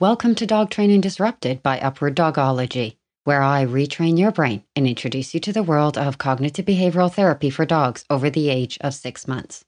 Welcome 0.00 0.34
to 0.36 0.46
Dog 0.46 0.70
Training 0.70 1.02
Disrupted 1.02 1.62
by 1.62 1.78
Upward 1.78 2.16
Dogology, 2.16 2.96
where 3.24 3.42
I 3.42 3.66
retrain 3.66 4.18
your 4.18 4.30
brain 4.30 4.64
and 4.74 4.86
introduce 4.86 5.34
you 5.34 5.40
to 5.40 5.52
the 5.52 5.62
world 5.62 5.98
of 5.98 6.16
cognitive 6.16 6.64
behavioral 6.64 7.12
therapy 7.12 7.50
for 7.50 7.66
dogs 7.66 8.06
over 8.08 8.30
the 8.30 8.48
age 8.48 8.78
of 8.80 8.94
six 8.94 9.28
months. 9.28 9.62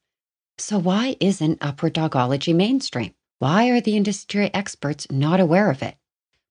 So, 0.56 0.78
why 0.78 1.16
isn't 1.20 1.58
Upward 1.60 1.92
Dogology 1.92 2.54
mainstream? 2.54 3.12
Why 3.40 3.68
are 3.68 3.82
the 3.82 3.94
industry 3.94 4.50
experts 4.54 5.06
not 5.10 5.38
aware 5.38 5.70
of 5.70 5.82
it? 5.82 5.96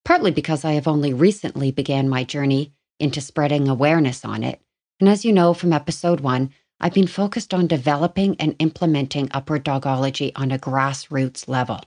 Partly 0.06 0.30
because 0.30 0.64
I 0.64 0.74
have 0.74 0.88
only 0.88 1.12
recently 1.12 1.72
began 1.72 2.08
my 2.08 2.24
journey 2.24 2.74
into 3.00 3.20
spreading 3.20 3.68
awareness 3.68 4.24
on 4.24 4.44
it. 4.44 4.62
And 5.00 5.10
as 5.10 5.26
you 5.26 5.34
know 5.34 5.56
from 5.56 5.74
episode 5.74 6.20
one, 6.20 6.52
I've 6.80 6.94
been 6.94 7.08
focused 7.08 7.52
on 7.52 7.66
developing 7.66 8.36
and 8.40 8.56
implementing 8.60 9.30
upward 9.32 9.66
dogology 9.66 10.32
on 10.36 10.52
a 10.52 10.60
grassroots 10.60 11.48
level 11.48 11.82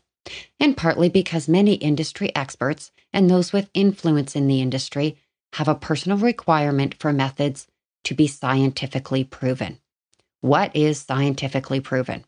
and 0.59 0.77
partly 0.77 1.09
because 1.09 1.49
many 1.49 1.75
industry 1.75 2.35
experts 2.35 2.93
and 3.13 3.29
those 3.29 3.53
with 3.53 3.71
influence 3.75 4.35
in 4.35 4.47
the 4.47 4.61
industry 4.61 5.17
have 5.55 5.69
a 5.69 5.75
personal 5.75 6.19
requirement 6.19 6.95
for 6.99 7.13
methods 7.13 7.67
to 8.05 8.15
be 8.15 8.27
scientifically 8.27 9.25
proven. 9.25 9.79
What 10.41 10.75
is 10.75 11.01
scientifically 11.01 11.81
proven? 11.81 12.25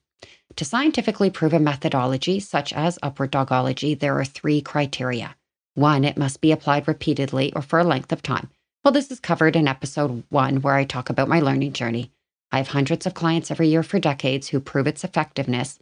To 0.57 0.65
scientifically 0.65 1.29
prove 1.29 1.53
a 1.53 1.59
methodology, 1.59 2.41
such 2.41 2.73
as 2.73 2.99
upward 3.03 3.31
dogology, 3.31 3.99
there 3.99 4.19
are 4.19 4.25
three 4.25 4.61
criteria. 4.61 5.37
One, 5.75 6.05
it 6.05 6.17
must 6.17 6.41
be 6.41 6.53
applied 6.53 6.89
repeatedly 6.89 7.53
or 7.55 7.61
for 7.61 7.79
a 7.79 7.85
length 7.85 8.13
of 8.13 8.23
time. 8.23 8.49
Well, 8.83 8.93
this 8.93 9.11
is 9.11 9.21
covered 9.21 9.57
in 9.57 9.69
episode 9.69 10.23
one, 10.31 10.63
where 10.63 10.75
I 10.75 10.85
talk 10.85 11.11
about 11.11 11.29
my 11.29 11.41
learning 11.41 11.73
journey. 11.73 12.13
I 12.53 12.59
have 12.59 12.69
hundreds 12.69 13.05
of 13.05 13.15
clients 13.15 13.51
every 13.51 13.69
year 13.69 13.83
for 13.83 13.99
decades 13.99 14.49
who 14.49 14.61
prove 14.61 14.87
its 14.87 15.05
effectiveness 15.05 15.79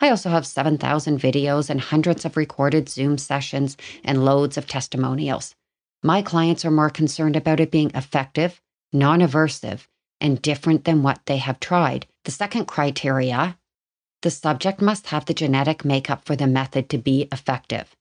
I 0.00 0.10
also 0.10 0.30
have 0.30 0.46
7,000 0.46 1.20
videos 1.20 1.70
and 1.70 1.80
hundreds 1.80 2.24
of 2.24 2.36
recorded 2.36 2.88
Zoom 2.88 3.18
sessions 3.18 3.76
and 4.04 4.24
loads 4.24 4.56
of 4.56 4.66
testimonials. 4.66 5.54
My 6.02 6.22
clients 6.22 6.64
are 6.64 6.70
more 6.70 6.90
concerned 6.90 7.34
about 7.34 7.58
it 7.60 7.70
being 7.70 7.90
effective, 7.94 8.60
non 8.92 9.20
aversive, 9.20 9.86
and 10.20 10.40
different 10.40 10.84
than 10.84 11.02
what 11.02 11.20
they 11.26 11.38
have 11.38 11.58
tried. 11.58 12.06
The 12.24 12.30
second 12.30 12.66
criteria 12.66 13.58
the 14.22 14.30
subject 14.30 14.80
must 14.80 15.08
have 15.08 15.26
the 15.26 15.34
genetic 15.34 15.84
makeup 15.84 16.24
for 16.24 16.34
the 16.34 16.48
method 16.48 16.88
to 16.90 16.98
be 16.98 17.28
effective. 17.30 17.94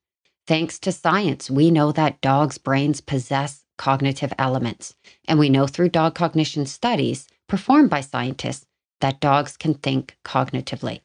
Thanks 0.48 0.80
to 0.80 0.92
science, 0.92 1.52
we 1.52 1.70
know 1.70 1.92
that 1.92 2.22
dogs' 2.22 2.58
brains 2.58 3.02
possess 3.02 3.66
cognitive 3.78 4.34
elements, 4.40 4.96
and 5.28 5.38
we 5.38 5.50
know 5.50 5.68
through 5.68 5.90
dog 5.90 6.16
cognition 6.16 6.66
studies 6.66 7.28
performed 7.48 7.92
by 7.92 8.02
scientists 8.02 8.66
that 9.02 9.20
dogs 9.20 9.58
can 9.58 9.76
think 9.76 10.18
cognitively. 10.26 11.02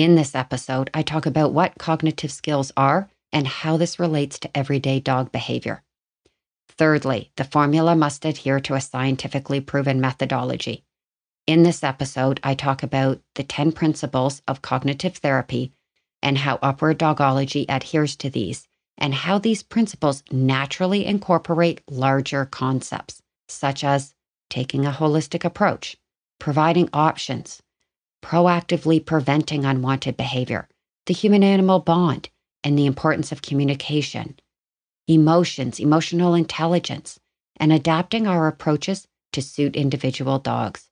In 0.00 0.14
this 0.14 0.34
episode, 0.34 0.88
I 0.94 1.02
talk 1.02 1.26
about 1.26 1.52
what 1.52 1.76
cognitive 1.78 2.32
skills 2.32 2.72
are 2.74 3.10
and 3.34 3.46
how 3.46 3.76
this 3.76 3.98
relates 3.98 4.38
to 4.38 4.56
everyday 4.56 4.98
dog 4.98 5.30
behavior. 5.30 5.82
Thirdly, 6.70 7.32
the 7.36 7.44
formula 7.44 7.94
must 7.94 8.24
adhere 8.24 8.60
to 8.60 8.76
a 8.76 8.80
scientifically 8.80 9.60
proven 9.60 10.00
methodology. 10.00 10.84
In 11.46 11.64
this 11.64 11.84
episode, 11.84 12.40
I 12.42 12.54
talk 12.54 12.82
about 12.82 13.20
the 13.34 13.42
10 13.42 13.72
principles 13.72 14.40
of 14.48 14.62
cognitive 14.62 15.18
therapy 15.18 15.74
and 16.22 16.38
how 16.38 16.58
upward 16.62 16.96
dogology 16.96 17.66
adheres 17.68 18.16
to 18.16 18.30
these, 18.30 18.66
and 18.96 19.12
how 19.12 19.38
these 19.38 19.62
principles 19.62 20.22
naturally 20.32 21.04
incorporate 21.04 21.82
larger 21.90 22.46
concepts, 22.46 23.20
such 23.50 23.84
as 23.84 24.14
taking 24.48 24.86
a 24.86 24.92
holistic 24.92 25.44
approach, 25.44 25.98
providing 26.38 26.88
options, 26.94 27.60
proactively 28.22 29.04
preventing 29.04 29.64
unwanted 29.64 30.16
behavior, 30.16 30.68
the 31.06 31.14
human 31.14 31.42
animal 31.42 31.80
bond, 31.80 32.28
and 32.62 32.78
the 32.78 32.86
importance 32.86 33.32
of 33.32 33.42
communication, 33.42 34.38
emotions, 35.08 35.80
emotional 35.80 36.34
intelligence, 36.34 37.18
and 37.56 37.72
adapting 37.72 38.26
our 38.26 38.46
approaches 38.46 39.06
to 39.32 39.42
suit 39.42 39.76
individual 39.76 40.38
dogs. 40.38 40.88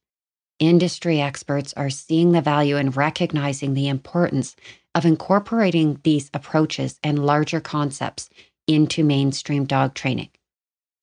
Industry 0.59 1.21
experts 1.21 1.73
are 1.77 1.91
seeing 1.91 2.33
the 2.33 2.41
value 2.41 2.77
and 2.77 2.97
recognizing 2.97 3.75
the 3.75 3.89
importance 3.89 4.57
of 4.95 5.07
incorporating 5.07 6.01
these 6.03 6.31
approaches 6.35 6.99
and 7.05 7.25
larger 7.25 7.61
concepts 7.61 8.29
into 8.67 9.05
mainstream 9.05 9.65
dog 9.65 9.95
training. 9.95 10.31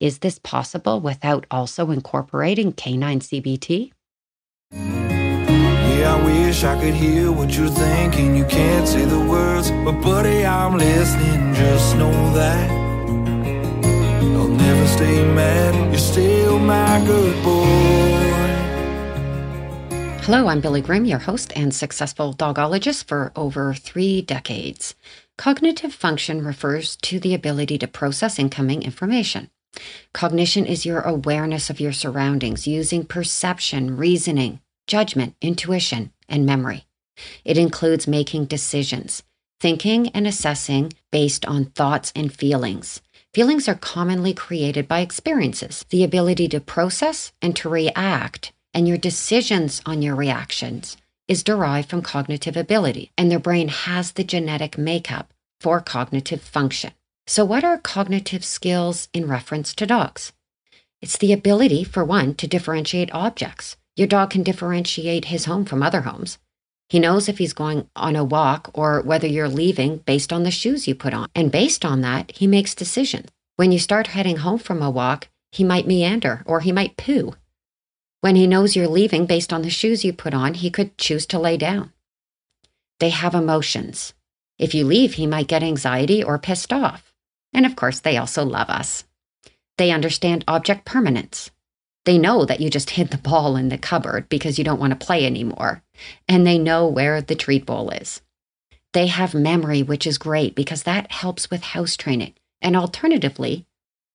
Is 0.02 0.19
this 0.19 0.40
possible 0.40 1.00
without 1.00 1.46
also 1.50 1.92
incorporating 1.92 2.74
canine 2.74 3.22
CBT? 3.22 3.92
I 6.06 6.24
wish 6.24 6.64
I 6.64 6.80
could 6.80 6.94
hear 6.94 7.32
what 7.32 7.58
you're 7.58 7.68
thinking. 7.68 8.36
You 8.36 8.46
can't 8.46 8.88
say 8.88 9.06
the 9.06 9.20
words, 9.20 9.72
but 9.72 10.00
buddy, 10.02 10.46
I'm 10.46 10.78
listening. 10.78 11.54
Just 11.56 11.98
know 11.98 12.34
that 12.34 12.70
I'll 14.36 14.48
never 14.48 14.88
stay 14.88 15.26
mad. 15.34 15.74
You're 15.92 15.98
still 15.98 16.60
my 16.60 17.04
good 17.06 17.44
boy. 17.44 18.26
Hello, 20.26 20.48
I'm 20.48 20.62
Billy 20.62 20.82
Grimm, 20.82 21.06
your 21.06 21.20
host 21.20 21.54
and 21.56 21.74
successful 21.74 22.34
dogologist 22.34 23.08
for 23.08 23.32
over 23.36 23.74
three 23.74 24.22
decades. 24.22 24.96
Cognitive 25.38 25.94
function 25.94 26.44
refers 26.44 26.96
to 26.98 27.20
the 27.20 27.34
ability 27.34 27.78
to 27.80 27.88
process 27.88 28.40
incoming 28.40 28.84
information. 28.84 29.50
Cognition 30.14 30.66
is 30.66 30.86
your 30.86 31.02
awareness 31.02 31.70
of 31.70 31.80
your 31.80 31.92
surroundings 31.92 32.66
using 32.66 33.06
perception, 33.06 33.98
reasoning, 33.98 34.62
judgment, 34.88 35.35
intuition, 35.41 36.12
and 36.28 36.46
memory. 36.46 36.85
It 37.44 37.57
includes 37.57 38.07
making 38.07 38.46
decisions, 38.46 39.23
thinking 39.59 40.09
and 40.09 40.28
assessing 40.28 40.94
based 41.12 41.46
on 41.46 41.66
thoughts 41.66 42.12
and 42.16 42.34
feelings. 42.34 43.01
Feelings 43.34 43.68
are 43.68 43.75
commonly 43.75 44.34
created 44.34 44.88
by 44.88 45.01
experiences, 45.01 45.85
the 45.90 46.03
ability 46.03 46.47
to 46.50 46.59
process 46.59 47.34
and 47.41 47.56
to 47.57 47.69
react, 47.69 48.53
and 48.74 48.88
your 48.88 48.97
decisions 48.97 49.81
on 49.85 50.01
your 50.01 50.16
reactions 50.16 50.97
is 51.28 51.44
derived 51.44 51.90
from 51.90 52.01
cognitive 52.01 52.56
ability, 52.56 53.12
and 53.18 53.31
the 53.31 53.40
brain 53.40 53.68
has 53.68 54.12
the 54.12 54.24
genetic 54.24 54.78
makeup 54.78 55.34
for 55.59 55.81
cognitive 55.81 56.41
function. 56.41 56.91
So, 57.28 57.44
what 57.44 57.63
are 57.63 57.78
cognitive 57.78 58.45
skills 58.45 59.09
in 59.13 59.28
reference 59.28 59.74
to 59.75 59.85
dogs? 59.85 60.31
It's 61.01 61.18
the 61.18 61.34
ability, 61.34 61.84
for 61.84 62.06
one, 62.06 62.35
to 62.35 62.47
differentiate 62.47 63.13
objects, 63.13 63.78
your 63.95 64.07
dog 64.07 64.29
can 64.29 64.44
differentiate 64.44 65.25
his 65.25 65.45
home 65.45 65.66
from 65.66 65.81
other 65.81 66.01
homes. 66.01 66.38
He 66.89 67.00
knows 67.00 67.28
if 67.28 67.38
he's 67.39 67.53
going 67.53 67.89
on 67.95 68.16
a 68.16 68.23
walk 68.23 68.69
or 68.73 69.01
whether 69.01 69.28
you're 69.28 69.50
leaving 69.50 69.97
based 69.97 70.31
on 70.31 70.44
the 70.44 70.51
shoes 70.51 70.88
you 70.88 70.94
put 70.94 71.13
on. 71.13 71.28
And 71.33 71.51
based 71.51 71.83
on 71.83 72.01
that, 72.01 72.31
he 72.31 72.45
makes 72.45 72.75
decisions. 72.75 73.29
When 73.56 73.72
you 73.72 73.79
start 73.79 74.07
heading 74.07 74.38
home 74.38 74.59
from 74.59 74.81
a 74.81 74.91
walk, 74.91 75.29
he 75.51 75.63
might 75.63 75.88
meander 75.88 76.44
or 76.45 76.59
he 76.59 76.72
might 76.72 76.97
poo. 76.97 77.33
When 78.22 78.35
he 78.35 78.47
knows 78.47 78.75
you're 78.75 78.88
leaving 78.88 79.25
based 79.25 79.53
on 79.53 79.61
the 79.61 79.69
shoes 79.69 80.03
you 80.03 80.12
put 80.12 80.33
on, 80.33 80.56
he 80.56 80.69
could 80.69 80.97
choose 80.97 81.25
to 81.27 81.39
lay 81.39 81.57
down. 81.57 81.94
They 83.00 83.09
have 83.09 83.33
emotions. 83.33 84.13
If 84.57 84.73
you 84.73 84.85
leave, 84.85 85.13
he 85.13 85.27
might 85.27 85.47
get 85.47 85.63
anxiety 85.63 86.23
or 86.23 86.38
pissed 86.38 86.72
off. 86.72 87.13
And 87.53 87.66
of 87.66 87.75
course, 87.75 88.00
they 88.00 88.17
also 88.17 88.44
love 88.44 88.69
us. 88.69 89.06
They 89.77 89.91
understand 89.91 90.44
object 90.47 90.85
permanence. 90.85 91.51
They 92.06 92.18
know 92.20 92.46
that 92.46 92.60
you 92.60 92.70
just 92.70 92.92
hid 92.92 93.10
the 93.10 93.18
ball 93.18 93.56
in 93.56 93.70
the 93.70 93.78
cupboard 93.78 94.30
because 94.30 94.58
you 94.58 94.64
don't 94.64 94.80
want 94.80 94.98
to 94.98 95.06
play 95.06 95.26
anymore, 95.26 95.84
and 96.28 96.46
they 96.46 96.60
know 96.60 96.88
where 96.88 97.20
the 97.22 97.36
treat 97.36 97.66
bowl 97.66 97.90
is. 97.90 98.22
They 98.94 99.08
have 99.08 99.34
memory, 99.34 99.84
which 99.84 100.08
is 100.08 100.18
great 100.18 100.56
because 100.56 100.84
that 100.84 101.12
helps 101.12 101.50
with 101.50 101.64
house 101.64 101.98
training. 101.98 102.34
And 102.62 102.76
alternatively, 102.76 103.66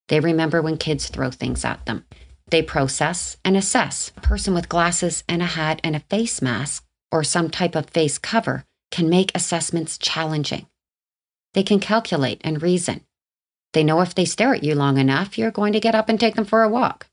they 0.09 0.21
remember 0.21 0.63
when 0.63 0.79
kids 0.79 1.09
throw 1.09 1.31
things 1.31 1.65
at 1.65 1.85
them. 1.85 2.07
They 2.49 2.63
process 2.63 3.37
and 3.45 3.57
assess. 3.57 4.13
A 4.17 4.21
person 4.21 4.55
with 4.55 4.69
glasses 4.69 5.23
and 5.29 5.43
a 5.43 5.47
hat 5.47 5.81
and 5.85 5.95
a 5.95 6.01
face 6.01 6.41
mask 6.41 6.85
or 7.13 7.23
some 7.23 7.51
type 7.51 7.75
of 7.75 7.91
face 7.91 8.19
cover 8.19 8.65
can 8.91 9.09
make 9.09 9.31
assessments 9.35 9.99
challenging. 9.99 10.67
They 11.55 11.63
can 11.63 11.81
calculate 11.81 12.41
and 12.43 12.63
reason. 12.63 13.03
They 13.73 13.85
know 13.85 14.01
if 14.01 14.15
they 14.15 14.25
stare 14.25 14.55
at 14.55 14.65
you 14.65 14.75
long 14.75 14.99
enough, 14.99 15.37
you're 15.37 15.51
going 15.51 15.73
to 15.75 15.81
get 15.81 15.95
up 15.95 16.09
and 16.09 16.19
take 16.19 16.37
them 16.37 16.45
for 16.45 16.63
a 16.63 16.69
walk. 16.69 17.07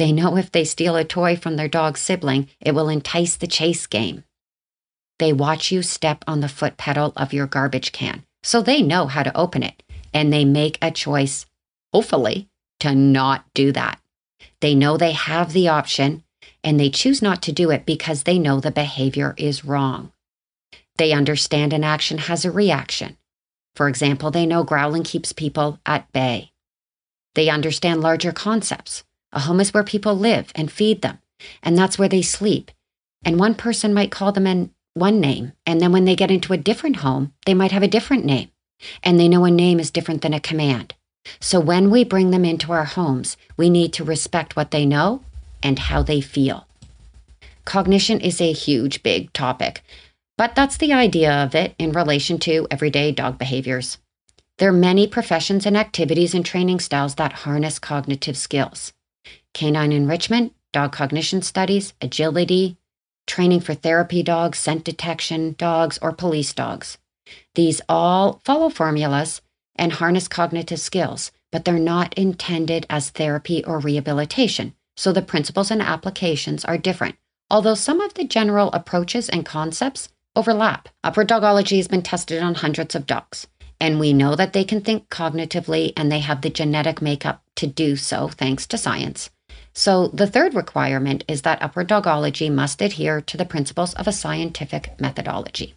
They 0.00 0.12
know 0.12 0.38
if 0.38 0.50
they 0.50 0.64
steal 0.64 0.96
a 0.96 1.04
toy 1.04 1.36
from 1.36 1.56
their 1.56 1.68
dog's 1.68 2.00
sibling, 2.00 2.48
it 2.58 2.72
will 2.72 2.88
entice 2.88 3.36
the 3.36 3.46
chase 3.46 3.86
game. 3.86 4.24
They 5.18 5.30
watch 5.30 5.70
you 5.70 5.82
step 5.82 6.24
on 6.26 6.40
the 6.40 6.48
foot 6.48 6.78
pedal 6.78 7.12
of 7.18 7.34
your 7.34 7.46
garbage 7.46 7.92
can, 7.92 8.22
so 8.42 8.62
they 8.62 8.80
know 8.80 9.08
how 9.08 9.22
to 9.22 9.36
open 9.36 9.62
it, 9.62 9.82
and 10.14 10.32
they 10.32 10.46
make 10.46 10.78
a 10.80 10.90
choice, 10.90 11.44
hopefully, 11.92 12.48
to 12.78 12.94
not 12.94 13.44
do 13.52 13.72
that. 13.72 14.00
They 14.62 14.74
know 14.74 14.96
they 14.96 15.12
have 15.12 15.52
the 15.52 15.68
option, 15.68 16.24
and 16.64 16.80
they 16.80 16.88
choose 16.88 17.20
not 17.20 17.42
to 17.42 17.52
do 17.52 17.70
it 17.70 17.84
because 17.84 18.22
they 18.22 18.38
know 18.38 18.58
the 18.58 18.70
behavior 18.70 19.34
is 19.36 19.66
wrong. 19.66 20.12
They 20.96 21.12
understand 21.12 21.74
an 21.74 21.84
action 21.84 22.16
has 22.16 22.46
a 22.46 22.50
reaction. 22.50 23.18
For 23.76 23.86
example, 23.86 24.30
they 24.30 24.46
know 24.46 24.64
growling 24.64 25.02
keeps 25.02 25.34
people 25.34 25.78
at 25.84 26.10
bay. 26.10 26.52
They 27.34 27.50
understand 27.50 28.00
larger 28.00 28.32
concepts. 28.32 29.04
A 29.32 29.40
home 29.40 29.60
is 29.60 29.72
where 29.72 29.84
people 29.84 30.16
live 30.16 30.50
and 30.54 30.72
feed 30.72 31.02
them, 31.02 31.18
and 31.62 31.78
that's 31.78 31.98
where 31.98 32.08
they 32.08 32.22
sleep. 32.22 32.70
And 33.24 33.38
one 33.38 33.54
person 33.54 33.94
might 33.94 34.10
call 34.10 34.32
them 34.32 34.46
in 34.46 34.70
one 34.94 35.20
name, 35.20 35.52
and 35.66 35.80
then 35.80 35.92
when 35.92 36.04
they 36.04 36.16
get 36.16 36.30
into 36.30 36.52
a 36.52 36.58
different 36.58 36.96
home, 36.96 37.32
they 37.46 37.54
might 37.54 37.72
have 37.72 37.82
a 37.82 37.88
different 37.88 38.24
name. 38.24 38.50
and 39.02 39.20
they 39.20 39.28
know 39.28 39.44
a 39.44 39.50
name 39.50 39.78
is 39.78 39.90
different 39.90 40.22
than 40.22 40.32
a 40.32 40.40
command. 40.40 40.94
So 41.38 41.60
when 41.60 41.90
we 41.90 42.02
bring 42.02 42.30
them 42.30 42.46
into 42.46 42.72
our 42.72 42.86
homes, 42.86 43.36
we 43.54 43.68
need 43.68 43.92
to 43.92 44.04
respect 44.04 44.56
what 44.56 44.70
they 44.70 44.86
know 44.86 45.22
and 45.62 45.78
how 45.78 46.02
they 46.02 46.22
feel. 46.22 46.66
Cognition 47.66 48.20
is 48.20 48.40
a 48.40 48.52
huge, 48.52 49.02
big 49.02 49.34
topic, 49.34 49.82
but 50.38 50.54
that's 50.54 50.78
the 50.78 50.94
idea 50.94 51.30
of 51.30 51.54
it 51.54 51.74
in 51.78 51.92
relation 51.92 52.38
to 52.38 52.66
everyday 52.70 53.12
dog 53.12 53.36
behaviors. 53.36 53.98
There 54.56 54.70
are 54.70 54.72
many 54.72 55.06
professions 55.06 55.66
and 55.66 55.76
activities 55.76 56.34
and 56.34 56.44
training 56.44 56.80
styles 56.80 57.16
that 57.16 57.44
harness 57.44 57.78
cognitive 57.78 58.38
skills 58.38 58.94
canine 59.54 59.92
enrichment, 59.92 60.54
dog 60.72 60.92
cognition 60.92 61.42
studies, 61.42 61.94
agility, 62.00 62.76
training 63.26 63.60
for 63.60 63.74
therapy 63.74 64.22
dogs, 64.22 64.58
scent 64.58 64.84
detection 64.84 65.54
dogs, 65.58 65.98
or 66.02 66.12
police 66.12 66.52
dogs. 66.52 66.98
These 67.54 67.80
all 67.88 68.40
follow 68.44 68.70
formulas 68.70 69.40
and 69.76 69.92
harness 69.92 70.28
cognitive 70.28 70.80
skills, 70.80 71.32
but 71.52 71.64
they're 71.64 71.78
not 71.78 72.14
intended 72.14 72.86
as 72.90 73.10
therapy 73.10 73.64
or 73.64 73.78
rehabilitation, 73.78 74.74
so 74.96 75.12
the 75.12 75.22
principles 75.22 75.70
and 75.70 75.80
applications 75.80 76.64
are 76.64 76.78
different, 76.78 77.16
although 77.50 77.74
some 77.74 78.00
of 78.00 78.14
the 78.14 78.24
general 78.24 78.70
approaches 78.72 79.28
and 79.28 79.46
concepts 79.46 80.08
overlap. 80.36 80.88
Upward 81.02 81.28
dogology 81.28 81.76
has 81.76 81.88
been 81.88 82.02
tested 82.02 82.42
on 82.42 82.54
hundreds 82.56 82.94
of 82.94 83.06
dogs, 83.06 83.46
and 83.80 83.98
we 83.98 84.12
know 84.12 84.36
that 84.36 84.52
they 84.52 84.64
can 84.64 84.80
think 84.80 85.08
cognitively 85.08 85.92
and 85.96 86.12
they 86.12 86.20
have 86.20 86.42
the 86.42 86.50
genetic 86.50 87.00
makeup 87.00 87.42
to 87.56 87.66
do 87.66 87.96
so 87.96 88.28
thanks 88.28 88.66
to 88.66 88.78
science. 88.78 89.30
So, 89.72 90.08
the 90.08 90.26
third 90.26 90.54
requirement 90.54 91.24
is 91.28 91.42
that 91.42 91.62
upward 91.62 91.88
dogology 91.88 92.50
must 92.50 92.82
adhere 92.82 93.20
to 93.22 93.36
the 93.36 93.44
principles 93.44 93.94
of 93.94 94.06
a 94.06 94.12
scientific 94.12 95.00
methodology. 95.00 95.74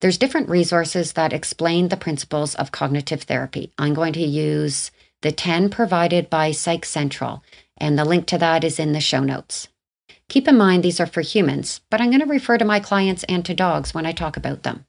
There's 0.00 0.18
different 0.18 0.48
resources 0.48 1.14
that 1.14 1.32
explain 1.32 1.88
the 1.88 1.96
principles 1.96 2.54
of 2.54 2.72
cognitive 2.72 3.22
therapy. 3.22 3.72
I'm 3.78 3.94
going 3.94 4.12
to 4.14 4.20
use 4.20 4.90
the 5.22 5.32
10 5.32 5.70
provided 5.70 6.30
by 6.30 6.52
Psych 6.52 6.84
Central, 6.84 7.42
and 7.76 7.98
the 7.98 8.04
link 8.04 8.26
to 8.26 8.38
that 8.38 8.62
is 8.62 8.78
in 8.78 8.92
the 8.92 9.00
show 9.00 9.20
notes. 9.20 9.68
Keep 10.28 10.48
in 10.48 10.56
mind 10.56 10.82
these 10.82 11.00
are 11.00 11.06
for 11.06 11.22
humans, 11.22 11.80
but 11.90 12.00
I'm 12.00 12.10
going 12.10 12.20
to 12.20 12.26
refer 12.26 12.58
to 12.58 12.64
my 12.64 12.80
clients 12.80 13.24
and 13.24 13.44
to 13.44 13.54
dogs 13.54 13.94
when 13.94 14.06
I 14.06 14.12
talk 14.12 14.36
about 14.36 14.62
them. 14.62 14.84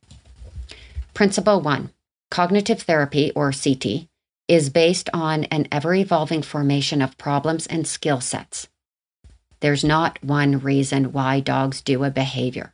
Principle 1.13 1.61
1 1.61 1.89
Cognitive 2.29 2.81
therapy, 2.81 3.31
or 3.35 3.51
CT, 3.51 4.07
is 4.47 4.69
based 4.69 5.09
on 5.13 5.45
an 5.45 5.68
ever 5.71 5.94
evolving 5.94 6.41
formation 6.41 7.01
of 7.01 7.18
problems 7.18 7.68
and 7.68 7.88
skill 7.88 8.21
sets. 8.21 8.68
There's 9.59 9.83
not 9.83 10.24
one 10.24 10.59
reason 10.59 11.12
why 11.12 11.39
dogs 11.39 11.81
do 11.81 12.03
a 12.03 12.12
behavior 12.12 12.74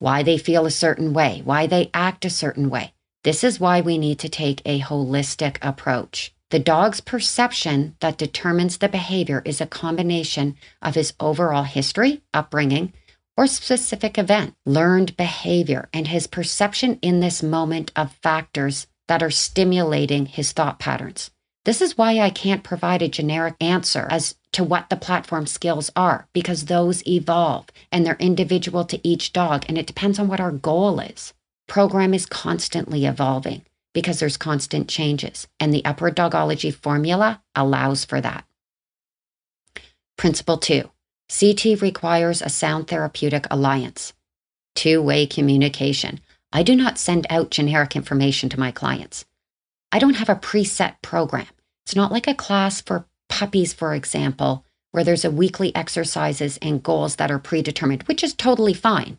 why 0.00 0.22
they 0.22 0.38
feel 0.38 0.66
a 0.66 0.70
certain 0.70 1.12
way, 1.12 1.42
why 1.44 1.66
they 1.66 1.90
act 1.92 2.24
a 2.24 2.30
certain 2.30 2.70
way. 2.70 2.92
This 3.22 3.44
is 3.44 3.60
why 3.60 3.82
we 3.82 3.98
need 3.98 4.18
to 4.20 4.30
take 4.30 4.62
a 4.64 4.80
holistic 4.80 5.58
approach. 5.60 6.34
The 6.48 6.58
dog's 6.58 7.02
perception 7.02 7.96
that 8.00 8.16
determines 8.16 8.78
the 8.78 8.88
behavior 8.88 9.42
is 9.44 9.60
a 9.60 9.66
combination 9.66 10.56
of 10.80 10.94
his 10.94 11.12
overall 11.20 11.64
history, 11.64 12.22
upbringing, 12.34 12.94
or 13.36 13.46
specific 13.46 14.18
event, 14.18 14.54
learned 14.66 15.16
behavior, 15.16 15.88
and 15.92 16.08
his 16.08 16.26
perception 16.26 16.98
in 17.02 17.20
this 17.20 17.42
moment 17.42 17.92
of 17.96 18.12
factors 18.22 18.86
that 19.08 19.22
are 19.22 19.30
stimulating 19.30 20.26
his 20.26 20.52
thought 20.52 20.78
patterns. 20.78 21.30
This 21.64 21.82
is 21.82 21.98
why 21.98 22.18
I 22.18 22.30
can't 22.30 22.64
provide 22.64 23.02
a 23.02 23.08
generic 23.08 23.54
answer 23.60 24.06
as 24.10 24.34
to 24.52 24.64
what 24.64 24.88
the 24.88 24.96
platform 24.96 25.46
skills 25.46 25.90
are, 25.94 26.26
because 26.32 26.64
those 26.64 27.06
evolve 27.06 27.66
and 27.92 28.04
they're 28.04 28.16
individual 28.18 28.84
to 28.86 29.06
each 29.06 29.32
dog, 29.32 29.64
and 29.68 29.76
it 29.76 29.86
depends 29.86 30.18
on 30.18 30.28
what 30.28 30.40
our 30.40 30.52
goal 30.52 31.00
is. 31.00 31.34
Program 31.68 32.14
is 32.14 32.26
constantly 32.26 33.04
evolving 33.04 33.62
because 33.92 34.20
there's 34.20 34.36
constant 34.36 34.88
changes, 34.88 35.48
and 35.58 35.72
the 35.72 35.84
upward 35.84 36.16
dogology 36.16 36.72
formula 36.72 37.42
allows 37.54 38.04
for 38.04 38.20
that. 38.20 38.44
Principle 40.16 40.58
two 40.58 40.90
CT 41.30 41.80
requires 41.80 42.42
a 42.42 42.48
sound 42.48 42.88
therapeutic 42.88 43.46
alliance, 43.52 44.12
two 44.74 45.00
way 45.00 45.26
communication. 45.26 46.20
I 46.52 46.64
do 46.64 46.74
not 46.74 46.98
send 46.98 47.26
out 47.30 47.52
generic 47.52 47.94
information 47.94 48.48
to 48.48 48.58
my 48.58 48.72
clients. 48.72 49.24
I 49.92 50.00
don't 50.00 50.16
have 50.16 50.28
a 50.28 50.34
preset 50.34 51.00
program. 51.02 51.46
It's 51.86 51.94
not 51.94 52.10
like 52.10 52.26
a 52.26 52.34
class 52.34 52.80
for 52.80 53.06
puppies, 53.28 53.72
for 53.72 53.94
example, 53.94 54.64
where 54.90 55.04
there's 55.04 55.24
a 55.24 55.30
weekly 55.30 55.74
exercises 55.74 56.58
and 56.60 56.82
goals 56.82 57.16
that 57.16 57.30
are 57.30 57.38
predetermined, 57.38 58.02
which 58.04 58.24
is 58.24 58.34
totally 58.34 58.74
fine, 58.74 59.18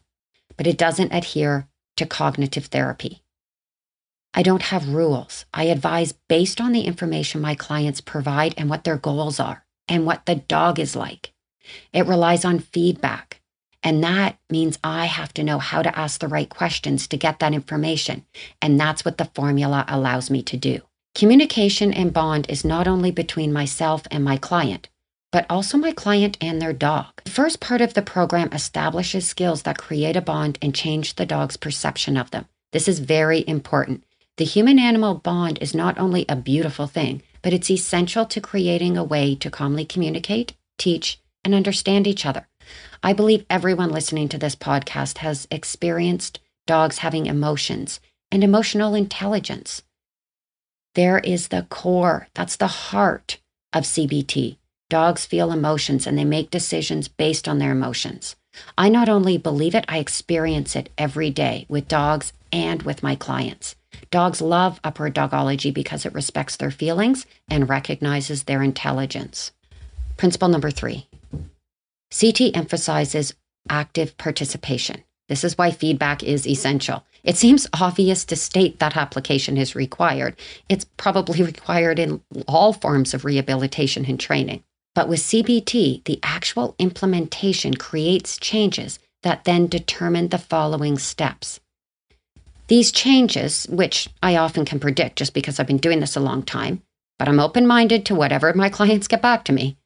but 0.57 0.67
it 0.67 0.77
doesn't 0.77 1.13
adhere 1.13 1.69
to 1.95 2.05
cognitive 2.05 2.65
therapy. 2.65 3.21
I 4.33 4.43
don't 4.43 4.63
have 4.63 4.89
rules. 4.89 5.45
I 5.53 5.65
advise 5.65 6.13
based 6.27 6.59
on 6.59 6.73
the 6.73 6.81
information 6.81 7.39
my 7.39 7.55
clients 7.55 8.01
provide 8.01 8.53
and 8.57 8.69
what 8.69 8.83
their 8.83 8.97
goals 8.97 9.39
are 9.39 9.65
and 9.87 10.05
what 10.05 10.25
the 10.25 10.35
dog 10.35 10.77
is 10.77 10.95
like. 10.95 11.33
It 11.93 12.07
relies 12.07 12.45
on 12.45 12.59
feedback. 12.59 13.41
And 13.83 14.03
that 14.03 14.37
means 14.49 14.77
I 14.83 15.05
have 15.05 15.33
to 15.33 15.43
know 15.43 15.57
how 15.57 15.81
to 15.81 15.97
ask 15.97 16.19
the 16.19 16.27
right 16.27 16.49
questions 16.49 17.07
to 17.07 17.17
get 17.17 17.39
that 17.39 17.53
information. 17.53 18.25
And 18.61 18.79
that's 18.79 19.03
what 19.03 19.17
the 19.17 19.31
formula 19.33 19.85
allows 19.87 20.29
me 20.29 20.43
to 20.43 20.57
do. 20.57 20.81
Communication 21.15 21.91
and 21.93 22.13
bond 22.13 22.45
is 22.49 22.63
not 22.63 22.87
only 22.87 23.11
between 23.11 23.51
myself 23.51 24.03
and 24.11 24.23
my 24.23 24.37
client, 24.37 24.87
but 25.31 25.45
also 25.49 25.77
my 25.77 25.91
client 25.91 26.37
and 26.41 26.61
their 26.61 26.73
dog. 26.73 27.21
The 27.23 27.31
first 27.31 27.59
part 27.59 27.81
of 27.81 27.93
the 27.93 28.01
program 28.01 28.49
establishes 28.51 29.27
skills 29.27 29.63
that 29.63 29.77
create 29.77 30.15
a 30.15 30.21
bond 30.21 30.59
and 30.61 30.75
change 30.75 31.15
the 31.15 31.25
dog's 31.25 31.57
perception 31.57 32.17
of 32.17 32.31
them. 32.31 32.45
This 32.71 32.87
is 32.87 32.99
very 32.99 33.43
important. 33.47 34.03
The 34.37 34.45
human 34.45 34.79
animal 34.79 35.15
bond 35.15 35.57
is 35.61 35.75
not 35.75 35.97
only 35.97 36.25
a 36.27 36.35
beautiful 36.35 36.87
thing, 36.87 37.21
but 37.41 37.53
it's 37.53 37.71
essential 37.71 38.25
to 38.25 38.41
creating 38.41 38.97
a 38.97 39.03
way 39.03 39.35
to 39.35 39.49
calmly 39.49 39.85
communicate, 39.85 40.53
teach, 40.77 41.20
and 41.43 41.53
understand 41.55 42.07
each 42.07 42.25
other. 42.25 42.47
I 43.03 43.13
believe 43.13 43.45
everyone 43.49 43.89
listening 43.89 44.29
to 44.29 44.37
this 44.37 44.55
podcast 44.55 45.19
has 45.19 45.47
experienced 45.49 46.39
dogs 46.67 46.99
having 46.99 47.25
emotions 47.25 47.99
and 48.31 48.43
emotional 48.43 48.95
intelligence. 48.95 49.81
There 50.95 51.19
is 51.19 51.47
the 51.47 51.65
core, 51.69 52.27
that's 52.33 52.55
the 52.55 52.67
heart 52.67 53.39
of 53.73 53.83
CBT. 53.83 54.57
Dogs 54.89 55.25
feel 55.25 55.51
emotions 55.51 56.05
and 56.05 56.17
they 56.17 56.25
make 56.25 56.51
decisions 56.51 57.07
based 57.07 57.47
on 57.47 57.59
their 57.59 57.71
emotions. 57.71 58.35
I 58.77 58.89
not 58.89 59.07
only 59.07 59.37
believe 59.37 59.73
it, 59.73 59.85
I 59.87 59.99
experience 59.99 60.75
it 60.75 60.89
every 60.97 61.29
day 61.29 61.65
with 61.69 61.87
dogs 61.87 62.33
and 62.51 62.83
with 62.83 63.01
my 63.01 63.15
clients. 63.15 63.75
Dogs 64.09 64.41
love 64.41 64.81
upward 64.83 65.15
dogology 65.15 65.73
because 65.73 66.05
it 66.05 66.13
respects 66.13 66.57
their 66.57 66.71
feelings 66.71 67.25
and 67.49 67.69
recognizes 67.69 68.43
their 68.43 68.61
intelligence. 68.61 69.51
Principle 70.17 70.49
number 70.49 70.69
three 70.71 71.07
CT 72.17 72.55
emphasizes 72.55 73.33
active 73.69 74.17
participation. 74.17 75.03
This 75.29 75.43
is 75.43 75.57
why 75.57 75.71
feedback 75.71 76.23
is 76.23 76.45
essential. 76.45 77.05
It 77.23 77.37
seems 77.37 77.67
obvious 77.73 78.25
to 78.25 78.35
state 78.35 78.79
that 78.79 78.97
application 78.97 79.55
is 79.57 79.75
required. 79.75 80.35
It's 80.67 80.85
probably 80.97 81.41
required 81.51 81.99
in 81.99 82.21
all 82.47 82.73
forms 82.73 83.13
of 83.13 83.23
rehabilitation 83.23 84.05
and 84.05 84.19
training. 84.19 84.63
But 84.93 85.07
with 85.07 85.21
CBT, 85.21 86.03
the 86.03 86.19
actual 86.21 86.75
implementation 86.79 87.75
creates 87.75 88.37
changes 88.37 88.99
that 89.23 89.45
then 89.45 89.67
determine 89.67 90.27
the 90.27 90.37
following 90.37 90.97
steps. 90.97 91.59
These 92.67 92.91
changes, 92.91 93.67
which 93.69 94.09
I 94.21 94.35
often 94.35 94.65
can 94.65 94.79
predict 94.79 95.17
just 95.17 95.33
because 95.33 95.59
I've 95.59 95.67
been 95.67 95.77
doing 95.77 95.99
this 95.99 96.15
a 96.15 96.21
long 96.21 96.43
time, 96.43 96.81
but 97.19 97.29
I'm 97.29 97.39
open 97.39 97.67
minded 97.67 98.05
to 98.07 98.15
whatever 98.15 98.53
my 98.53 98.69
clients 98.77 99.07
get 99.07 99.21
back 99.21 99.45
to 99.45 99.53
me. 99.53 99.77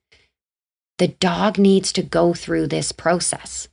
The 0.97 1.09
dog 1.09 1.57
needs 1.57 1.91
to 1.93 2.01
go 2.01 2.33
through 2.33 2.67
this 2.67 2.91
process. 2.91 3.67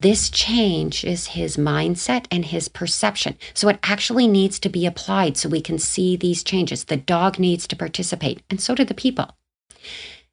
This 0.00 0.30
changes 0.30 1.28
his 1.28 1.56
mindset 1.56 2.26
and 2.30 2.44
his 2.44 2.68
perception. 2.68 3.36
So 3.52 3.68
it 3.68 3.78
actually 3.82 4.26
needs 4.26 4.58
to 4.60 4.68
be 4.68 4.86
applied 4.86 5.36
so 5.36 5.48
we 5.48 5.60
can 5.60 5.78
see 5.78 6.16
these 6.16 6.42
changes. 6.42 6.84
The 6.84 6.96
dog 6.96 7.38
needs 7.38 7.68
to 7.68 7.76
participate, 7.76 8.42
and 8.48 8.60
so 8.60 8.74
do 8.74 8.84
the 8.84 8.94
people. 8.94 9.30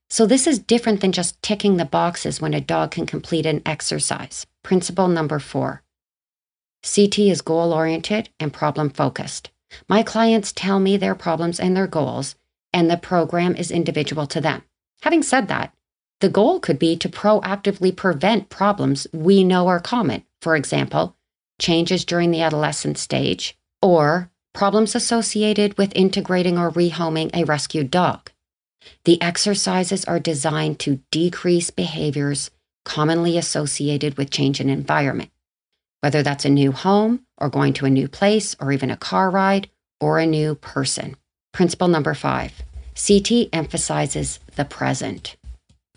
So 0.10 0.26
this 0.26 0.48
is 0.48 0.58
different 0.58 1.02
than 1.02 1.12
just 1.12 1.42
ticking 1.42 1.76
the 1.76 1.86
boxes 1.86 2.40
when 2.40 2.54
a 2.54 2.62
dog 2.62 2.92
can 2.92 3.06
complete 3.06 3.46
an 3.46 3.62
exercise. 3.66 4.46
Principle 4.64 5.10
number 5.10 5.38
four 5.38 5.84
CT 6.84 7.20
is 7.20 7.42
goal 7.42 7.74
oriented 7.74 8.30
and 8.40 8.54
problem 8.54 8.90
focused. 8.90 9.50
My 9.90 10.02
clients 10.04 10.54
tell 10.54 10.80
me 10.80 10.96
their 10.96 11.16
problems 11.16 11.60
and 11.60 11.76
their 11.76 11.88
goals, 11.88 12.36
and 12.72 12.90
the 12.90 12.96
program 12.96 13.56
is 13.56 13.70
individual 13.70 14.28
to 14.28 14.40
them. 14.40 14.64
Having 15.02 15.24
said 15.24 15.48
that, 15.50 15.74
the 16.20 16.30
goal 16.30 16.60
could 16.60 16.80
be 16.80 16.96
to 16.98 17.10
proactively 17.10 17.96
prevent 17.96 18.50
problems 18.50 19.08
we 19.14 19.44
know 19.44 19.68
are 19.68 19.80
common. 19.80 20.24
For 20.42 20.56
example, 20.56 21.16
changes 21.60 22.06
during 22.06 22.32
the 22.32 22.42
adolescent 22.42 22.98
stage, 22.98 23.58
or 23.82 24.32
problems 24.54 24.96
associated 24.96 25.78
with 25.78 25.96
integrating 25.96 26.58
or 26.58 26.72
rehoming 26.72 27.30
a 27.34 27.44
rescued 27.44 27.92
dog. 27.92 28.32
The 29.06 29.22
exercises 29.22 30.06
are 30.06 30.20
designed 30.20 30.80
to 30.80 31.02
decrease 31.12 31.70
behaviors 31.70 32.50
commonly 32.86 33.38
associated 33.38 34.18
with 34.18 34.32
change 34.32 34.62
in 34.62 34.70
environment, 34.70 35.30
whether 36.02 36.24
that's 36.24 36.46
a 36.46 36.50
new 36.50 36.72
home 36.72 37.26
or 37.38 37.50
going 37.50 37.74
to 37.74 37.86
a 37.86 37.90
new 37.92 38.08
place 38.08 38.56
or 38.60 38.72
even 38.72 38.90
a 38.90 38.98
car 38.98 39.30
ride 39.30 39.70
or 40.00 40.20
a 40.20 40.26
new 40.26 40.56
person. 40.56 41.16
Principle 41.52 41.88
number 41.88 42.14
five 42.14 42.64
CT 42.96 43.50
emphasizes 43.54 44.40
the 44.56 44.66
present. 44.66 45.36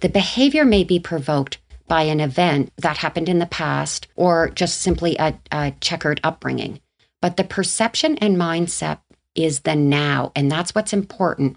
The 0.01 0.09
behavior 0.09 0.65
may 0.65 0.85
be 0.85 0.99
provoked 0.99 1.59
by 1.87 2.03
an 2.03 2.21
event 2.21 2.73
that 2.79 2.99
happened 2.99 3.29
in 3.29 3.39
the 3.39 3.47
past 3.47 4.07
or 4.17 4.49
just 4.51 4.81
simply 4.81 5.17
a, 5.19 5.39
a 5.51 5.73
checkered 5.81 6.21
upbringing. 6.23 6.81
But 7.21 7.37
the 7.37 7.45
perception 7.45 8.17
and 8.19 8.37
mindset 8.37 9.01
is 9.35 9.61
the 9.61 9.77
now, 9.77 10.33
and 10.35 10.51
that's 10.51 10.75
what's 10.75 10.93
important. 10.93 11.57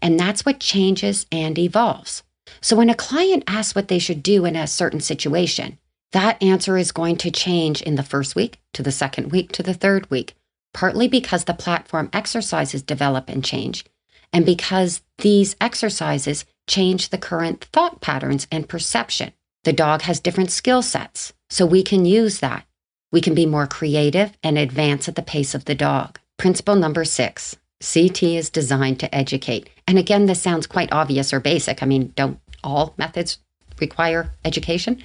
And 0.00 0.18
that's 0.18 0.44
what 0.46 0.60
changes 0.60 1.26
and 1.30 1.58
evolves. 1.58 2.22
So 2.60 2.76
when 2.76 2.90
a 2.90 2.94
client 2.94 3.44
asks 3.46 3.74
what 3.74 3.88
they 3.88 3.98
should 3.98 4.22
do 4.22 4.44
in 4.44 4.56
a 4.56 4.66
certain 4.66 5.00
situation, 5.00 5.78
that 6.12 6.42
answer 6.42 6.76
is 6.76 6.92
going 6.92 7.16
to 7.18 7.30
change 7.30 7.82
in 7.82 7.94
the 7.94 8.02
first 8.02 8.34
week, 8.34 8.60
to 8.74 8.82
the 8.82 8.92
second 8.92 9.32
week, 9.32 9.52
to 9.52 9.62
the 9.62 9.74
third 9.74 10.10
week, 10.10 10.34
partly 10.72 11.08
because 11.08 11.44
the 11.44 11.54
platform 11.54 12.10
exercises 12.12 12.82
develop 12.82 13.28
and 13.28 13.44
change, 13.44 13.84
and 14.32 14.44
because 14.44 15.02
these 15.18 15.56
exercises 15.60 16.44
change 16.66 17.08
the 17.08 17.18
current 17.18 17.64
thought 17.72 18.00
patterns 18.00 18.46
and 18.50 18.68
perception. 18.68 19.32
The 19.64 19.72
dog 19.72 20.02
has 20.02 20.20
different 20.20 20.50
skill 20.50 20.82
sets, 20.82 21.32
so 21.50 21.64
we 21.64 21.82
can 21.82 22.04
use 22.04 22.40
that. 22.40 22.64
We 23.12 23.20
can 23.20 23.34
be 23.34 23.46
more 23.46 23.66
creative 23.66 24.36
and 24.42 24.58
advance 24.58 25.08
at 25.08 25.14
the 25.14 25.22
pace 25.22 25.54
of 25.54 25.66
the 25.66 25.74
dog. 25.74 26.18
Principle 26.38 26.76
number 26.76 27.04
six 27.04 27.56
CT 27.82 28.22
is 28.22 28.50
designed 28.50 29.00
to 29.00 29.14
educate. 29.14 29.68
And 29.86 29.98
again, 29.98 30.26
this 30.26 30.40
sounds 30.40 30.66
quite 30.66 30.92
obvious 30.92 31.32
or 31.32 31.40
basic. 31.40 31.82
I 31.82 31.86
mean, 31.86 32.12
don't 32.16 32.38
all 32.62 32.94
methods 32.96 33.38
require 33.80 34.32
education? 34.44 35.02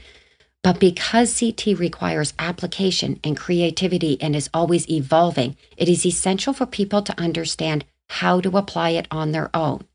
But 0.64 0.80
because 0.80 1.40
CT 1.40 1.80
requires 1.80 2.34
application 2.40 3.20
and 3.24 3.38
creativity 3.38 4.22
and 4.22 4.36
is 4.36 4.50
always 4.54 4.90
evolving, 4.90 5.56
it 5.76 5.90
is 5.90 6.06
essential 6.06 6.54
for 6.54 6.66
people 6.66 7.02
to 7.04 7.20
understand 7.20 7.86
how 8.10 8.42
to 8.42 8.58
apply 8.58 8.92
it 8.92 9.08
on 9.12 9.32
their 9.32 9.50
own. 9.56 9.86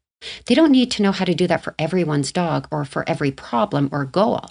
They 0.46 0.54
don't 0.54 0.72
need 0.72 0.90
to 0.92 1.02
know 1.02 1.12
how 1.12 1.24
to 1.24 1.34
do 1.34 1.46
that 1.46 1.62
for 1.62 1.74
everyone's 1.78 2.32
dog 2.32 2.68
or 2.70 2.84
for 2.84 3.08
every 3.08 3.30
problem 3.30 3.88
or 3.92 4.04
goal, 4.04 4.50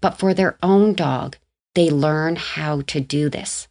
but 0.00 0.18
for 0.18 0.34
their 0.34 0.58
own 0.62 0.94
dog, 0.94 1.36
they 1.74 1.90
learn 1.90 2.36
how 2.36 2.82
to 2.82 3.00
do 3.00 3.28
this. 3.28 3.68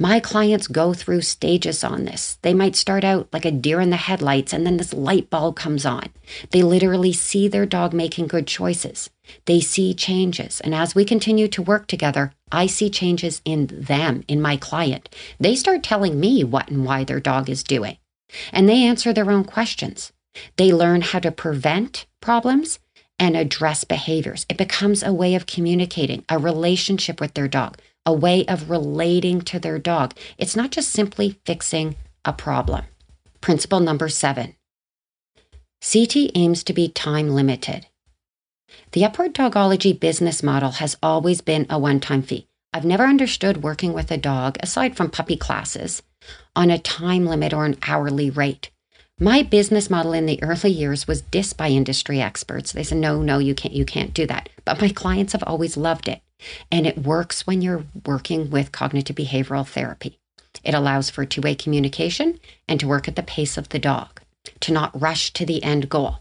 My 0.00 0.20
clients 0.20 0.68
go 0.68 0.94
through 0.94 1.22
stages 1.22 1.82
on 1.82 2.04
this. 2.04 2.38
They 2.42 2.54
might 2.54 2.76
start 2.76 3.02
out 3.02 3.28
like 3.32 3.44
a 3.44 3.50
deer 3.50 3.80
in 3.80 3.90
the 3.90 3.96
headlights, 3.96 4.52
and 4.52 4.64
then 4.64 4.76
this 4.76 4.94
light 4.94 5.28
bulb 5.28 5.56
comes 5.56 5.84
on. 5.84 6.10
They 6.52 6.62
literally 6.62 7.12
see 7.12 7.48
their 7.48 7.66
dog 7.66 7.92
making 7.92 8.28
good 8.28 8.46
choices. 8.46 9.10
They 9.46 9.58
see 9.58 9.94
changes. 9.94 10.60
And 10.60 10.72
as 10.72 10.94
we 10.94 11.04
continue 11.04 11.48
to 11.48 11.62
work 11.62 11.88
together, 11.88 12.32
I 12.52 12.66
see 12.66 12.90
changes 12.90 13.42
in 13.44 13.66
them, 13.66 14.22
in 14.28 14.40
my 14.40 14.56
client. 14.56 15.08
They 15.40 15.56
start 15.56 15.82
telling 15.82 16.20
me 16.20 16.44
what 16.44 16.70
and 16.70 16.84
why 16.84 17.02
their 17.02 17.20
dog 17.20 17.50
is 17.50 17.64
doing. 17.64 17.98
And 18.52 18.68
they 18.68 18.84
answer 18.84 19.12
their 19.12 19.30
own 19.30 19.42
questions. 19.42 20.12
They 20.56 20.72
learn 20.72 21.02
how 21.02 21.18
to 21.20 21.30
prevent 21.30 22.06
problems 22.20 22.78
and 23.18 23.36
address 23.36 23.84
behaviors. 23.84 24.46
It 24.48 24.56
becomes 24.56 25.02
a 25.02 25.12
way 25.12 25.34
of 25.34 25.46
communicating, 25.46 26.24
a 26.28 26.38
relationship 26.38 27.20
with 27.20 27.34
their 27.34 27.48
dog, 27.48 27.78
a 28.06 28.12
way 28.12 28.46
of 28.46 28.70
relating 28.70 29.40
to 29.42 29.58
their 29.58 29.78
dog. 29.78 30.14
It's 30.38 30.56
not 30.56 30.70
just 30.70 30.90
simply 30.90 31.38
fixing 31.44 31.96
a 32.24 32.32
problem. 32.32 32.84
Principle 33.40 33.80
number 33.80 34.08
seven 34.08 34.54
CT 35.80 36.32
aims 36.34 36.64
to 36.64 36.72
be 36.72 36.88
time 36.88 37.30
limited. 37.30 37.86
The 38.92 39.04
Upward 39.04 39.32
Dogology 39.32 39.98
business 39.98 40.42
model 40.42 40.72
has 40.72 40.96
always 41.02 41.40
been 41.40 41.66
a 41.70 41.78
one 41.78 42.00
time 42.00 42.22
fee. 42.22 42.48
I've 42.72 42.84
never 42.84 43.04
understood 43.04 43.62
working 43.62 43.92
with 43.92 44.10
a 44.10 44.18
dog, 44.18 44.58
aside 44.60 44.96
from 44.96 45.10
puppy 45.10 45.36
classes, 45.36 46.02
on 46.54 46.70
a 46.70 46.78
time 46.78 47.26
limit 47.26 47.54
or 47.54 47.64
an 47.64 47.78
hourly 47.86 48.28
rate. 48.28 48.70
My 49.20 49.42
business 49.42 49.90
model 49.90 50.12
in 50.12 50.26
the 50.26 50.40
early 50.44 50.70
years 50.70 51.08
was 51.08 51.22
dissed 51.22 51.56
by 51.56 51.70
industry 51.70 52.20
experts. 52.20 52.70
They 52.70 52.84
said, 52.84 52.98
no, 52.98 53.20
no, 53.20 53.40
you 53.40 53.52
can't, 53.52 53.74
you 53.74 53.84
can't 53.84 54.14
do 54.14 54.26
that. 54.28 54.48
But 54.64 54.80
my 54.80 54.90
clients 54.90 55.32
have 55.32 55.42
always 55.42 55.76
loved 55.76 56.08
it. 56.08 56.20
And 56.70 56.86
it 56.86 56.98
works 56.98 57.44
when 57.44 57.60
you're 57.60 57.84
working 58.06 58.48
with 58.48 58.70
cognitive 58.70 59.16
behavioral 59.16 59.66
therapy. 59.66 60.20
It 60.62 60.72
allows 60.72 61.10
for 61.10 61.24
two 61.24 61.40
way 61.40 61.56
communication 61.56 62.38
and 62.68 62.78
to 62.78 62.86
work 62.86 63.08
at 63.08 63.16
the 63.16 63.24
pace 63.24 63.58
of 63.58 63.70
the 63.70 63.80
dog, 63.80 64.20
to 64.60 64.72
not 64.72 65.00
rush 65.00 65.32
to 65.32 65.44
the 65.44 65.64
end 65.64 65.88
goal. 65.88 66.18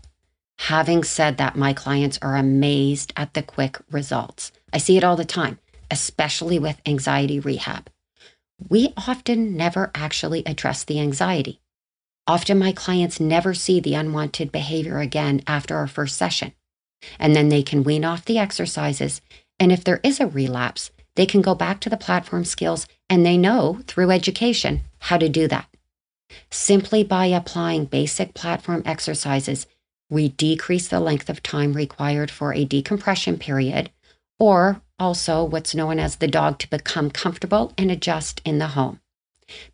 Having 0.61 1.03
said 1.03 1.37
that, 1.37 1.55
my 1.55 1.73
clients 1.73 2.17
are 2.23 2.35
amazed 2.35 3.13
at 3.15 3.35
the 3.35 3.43
quick 3.43 3.77
results. 3.91 4.51
I 4.73 4.79
see 4.79 4.97
it 4.97 5.03
all 5.03 5.15
the 5.15 5.23
time, 5.23 5.59
especially 5.91 6.57
with 6.57 6.81
anxiety 6.83 7.39
rehab. 7.39 7.91
We 8.69 8.93
often 8.97 9.55
never 9.55 9.91
actually 9.93 10.43
address 10.47 10.83
the 10.83 10.99
anxiety. 10.99 11.61
Often 12.27 12.59
my 12.59 12.73
clients 12.73 13.21
never 13.21 13.53
see 13.53 13.79
the 13.79 13.93
unwanted 13.93 14.51
behavior 14.51 14.99
again 14.99 15.41
after 15.47 15.77
our 15.77 15.87
first 15.87 16.17
session. 16.17 16.53
And 17.19 17.35
then 17.35 17.47
they 17.47 17.63
can 17.63 17.83
wean 17.83 18.03
off 18.03 18.25
the 18.25 18.37
exercises. 18.37 19.21
And 19.59 19.71
if 19.71 19.83
there 19.83 20.01
is 20.03 20.19
a 20.19 20.27
relapse, 20.27 20.91
they 21.15 21.25
can 21.25 21.41
go 21.41 21.55
back 21.55 21.79
to 21.81 21.89
the 21.89 21.97
platform 21.97 22.43
skills 22.43 22.85
and 23.09 23.25
they 23.25 23.37
know 23.37 23.79
through 23.87 24.11
education 24.11 24.81
how 24.99 25.17
to 25.17 25.29
do 25.29 25.47
that. 25.47 25.67
Simply 26.51 27.03
by 27.03 27.27
applying 27.27 27.85
basic 27.85 28.33
platform 28.33 28.83
exercises, 28.85 29.65
we 30.09 30.29
decrease 30.29 30.87
the 30.89 30.99
length 30.99 31.29
of 31.29 31.41
time 31.41 31.73
required 31.73 32.29
for 32.29 32.53
a 32.53 32.65
decompression 32.65 33.37
period, 33.37 33.89
or 34.39 34.81
also 34.99 35.43
what's 35.43 35.75
known 35.75 35.99
as 35.99 36.17
the 36.17 36.27
dog 36.27 36.59
to 36.59 36.69
become 36.69 37.09
comfortable 37.09 37.73
and 37.77 37.89
adjust 37.89 38.41
in 38.45 38.57
the 38.57 38.67
home. 38.67 38.99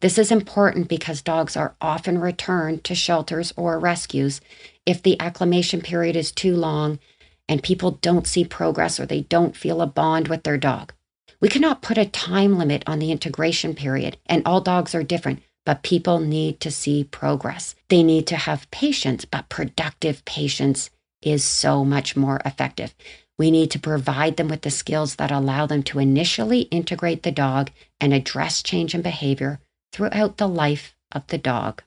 This 0.02 0.18
is 0.18 0.32
important 0.32 0.88
because 0.88 1.22
dogs 1.22 1.56
are 1.58 1.76
often 1.82 2.20
returned 2.20 2.84
to 2.84 2.96
shelters 2.96 3.54
or 3.58 3.80
rescues 3.80 4.42
if 4.86 5.02
the 5.02 5.20
acclimation 5.20 5.82
period 5.82 6.16
is 6.16 6.32
too 6.32 6.56
long 6.56 7.00
and 7.48 7.64
people 7.64 7.92
don't 8.02 8.28
see 8.28 8.46
progress 8.46 9.00
or 9.00 9.06
they 9.06 9.22
don't 9.22 9.56
feel 9.56 9.82
a 9.82 9.88
bond 9.88 10.28
with 10.28 10.44
their 10.44 10.58
dog. 10.58 10.94
We 11.42 11.50
cannot 11.50 11.82
put 11.82 11.98
a 11.98 12.06
time 12.06 12.58
limit 12.58 12.84
on 12.88 13.00
the 13.00 13.12
integration 13.12 13.76
period, 13.76 14.18
and 14.28 14.44
all 14.46 14.62
dogs 14.62 14.96
are 14.96 15.04
different, 15.04 15.44
but 15.66 15.84
people 15.84 16.20
need 16.20 16.62
to 16.62 16.72
see 16.72 17.04
progress. 17.04 17.76
They 17.90 18.02
need 18.02 18.28
to 18.28 18.38
have 18.38 18.72
patience, 18.72 19.26
but 19.26 19.50
productive 19.50 20.24
patience 20.24 20.90
is 21.22 21.44
so 21.44 21.84
much 21.84 22.16
more 22.16 22.40
effective. 22.46 22.96
We 23.40 23.50
need 23.50 23.72
to 23.72 23.80
provide 23.80 24.38
them 24.38 24.48
with 24.48 24.62
the 24.62 24.70
skills 24.70 25.16
that 25.16 25.32
allow 25.32 25.66
them 25.66 25.84
to 25.84 26.00
initially 26.00 26.62
integrate 26.62 27.24
the 27.24 27.32
dog 27.32 27.72
and 28.00 28.14
address 28.14 28.62
change 28.62 28.94
in 28.94 29.02
behavior 29.02 29.60
throughout 29.92 30.38
the 30.38 30.48
life 30.48 30.96
of 31.12 31.26
the 31.28 31.38
dog. 31.38 31.82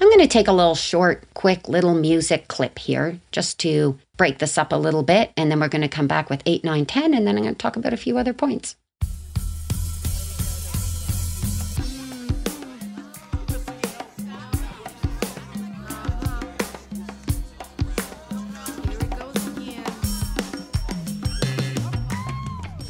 I'm 0.00 0.08
going 0.08 0.20
to 0.20 0.28
take 0.28 0.48
a 0.48 0.52
little 0.52 0.74
short, 0.74 1.24
quick 1.34 1.68
little 1.68 1.94
music 1.94 2.48
clip 2.48 2.78
here 2.78 3.20
just 3.32 3.58
to 3.60 3.98
break 4.16 4.38
this 4.38 4.56
up 4.56 4.72
a 4.72 4.76
little 4.76 5.02
bit, 5.02 5.32
and 5.36 5.50
then 5.50 5.60
we're 5.60 5.68
going 5.68 5.82
to 5.82 5.88
come 5.88 6.06
back 6.06 6.30
with 6.30 6.42
8, 6.46 6.64
9, 6.64 6.86
10, 6.86 7.12
and 7.12 7.26
then 7.26 7.36
I'm 7.36 7.42
going 7.42 7.54
to 7.54 7.58
talk 7.58 7.76
about 7.76 7.92
a 7.92 7.98
few 7.98 8.16
other 8.16 8.32
points. 8.32 8.76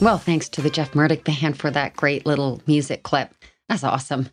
Well, 0.00 0.16
thanks 0.16 0.48
to 0.50 0.62
the 0.62 0.70
Jeff 0.70 0.94
Murdoch 0.94 1.24
Band 1.24 1.58
for 1.58 1.70
that 1.72 1.94
great 1.94 2.24
little 2.24 2.62
music 2.66 3.02
clip. 3.02 3.34
That's 3.68 3.84
awesome. 3.84 4.30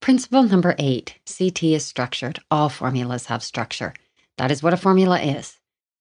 Principle 0.00 0.42
number 0.42 0.74
eight 0.80 1.14
CT 1.26 1.62
is 1.62 1.86
structured. 1.86 2.40
All 2.50 2.68
formulas 2.68 3.26
have 3.26 3.44
structure. 3.44 3.94
That 4.36 4.50
is 4.50 4.64
what 4.64 4.74
a 4.74 4.76
formula 4.76 5.20
is. 5.20 5.60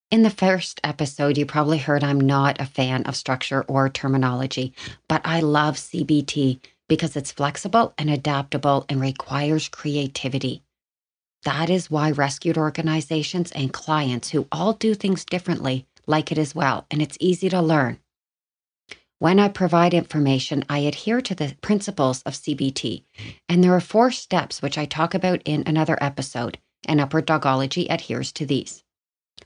In 0.10 0.24
the 0.24 0.32
first 0.32 0.82
episode, 0.84 1.38
you 1.38 1.46
probably 1.46 1.78
heard 1.78 2.04
I'm 2.04 2.20
not 2.20 2.60
a 2.60 2.66
fan 2.66 3.04
of 3.04 3.16
structure 3.16 3.64
or 3.68 3.90
terminology, 3.90 4.74
but 5.08 5.22
I 5.24 5.40
love 5.40 5.76
CBT 5.76 6.62
because 6.88 7.16
it's 7.16 7.32
flexible 7.32 7.94
and 8.00 8.10
adaptable 8.10 8.88
and 8.90 9.00
requires 9.00 9.70
creativity. 9.70 10.64
That 11.44 11.70
is 11.70 11.92
why 11.92 12.10
rescued 12.10 12.58
organizations 12.58 13.52
and 13.52 13.72
clients 13.72 14.32
who 14.32 14.48
all 14.52 14.74
do 14.74 14.96
things 14.96 15.26
differently 15.26 15.86
like 16.08 16.32
it 16.32 16.40
as 16.40 16.56
well, 16.56 16.88
and 16.90 17.04
it's 17.04 17.18
easy 17.20 17.50
to 17.50 17.62
learn. 17.62 18.00
When 19.26 19.40
I 19.40 19.48
provide 19.48 19.96
information, 19.96 20.64
I 20.70 20.78
adhere 20.78 21.20
to 21.20 21.34
the 21.34 21.58
principles 21.60 22.22
of 22.28 22.34
CBT. 22.34 23.06
And 23.50 23.64
there 23.64 23.74
are 23.74 23.82
four 23.82 24.12
steps 24.12 24.62
which 24.62 24.78
I 24.78 24.86
talk 24.86 25.16
about 25.16 25.42
in 25.46 25.64
another 25.66 25.98
episode, 26.00 26.60
and 26.88 27.02
Upward 27.02 27.26
Dogology 27.26 27.88
adheres 27.90 28.32
to 28.34 28.46
these. 28.46 28.84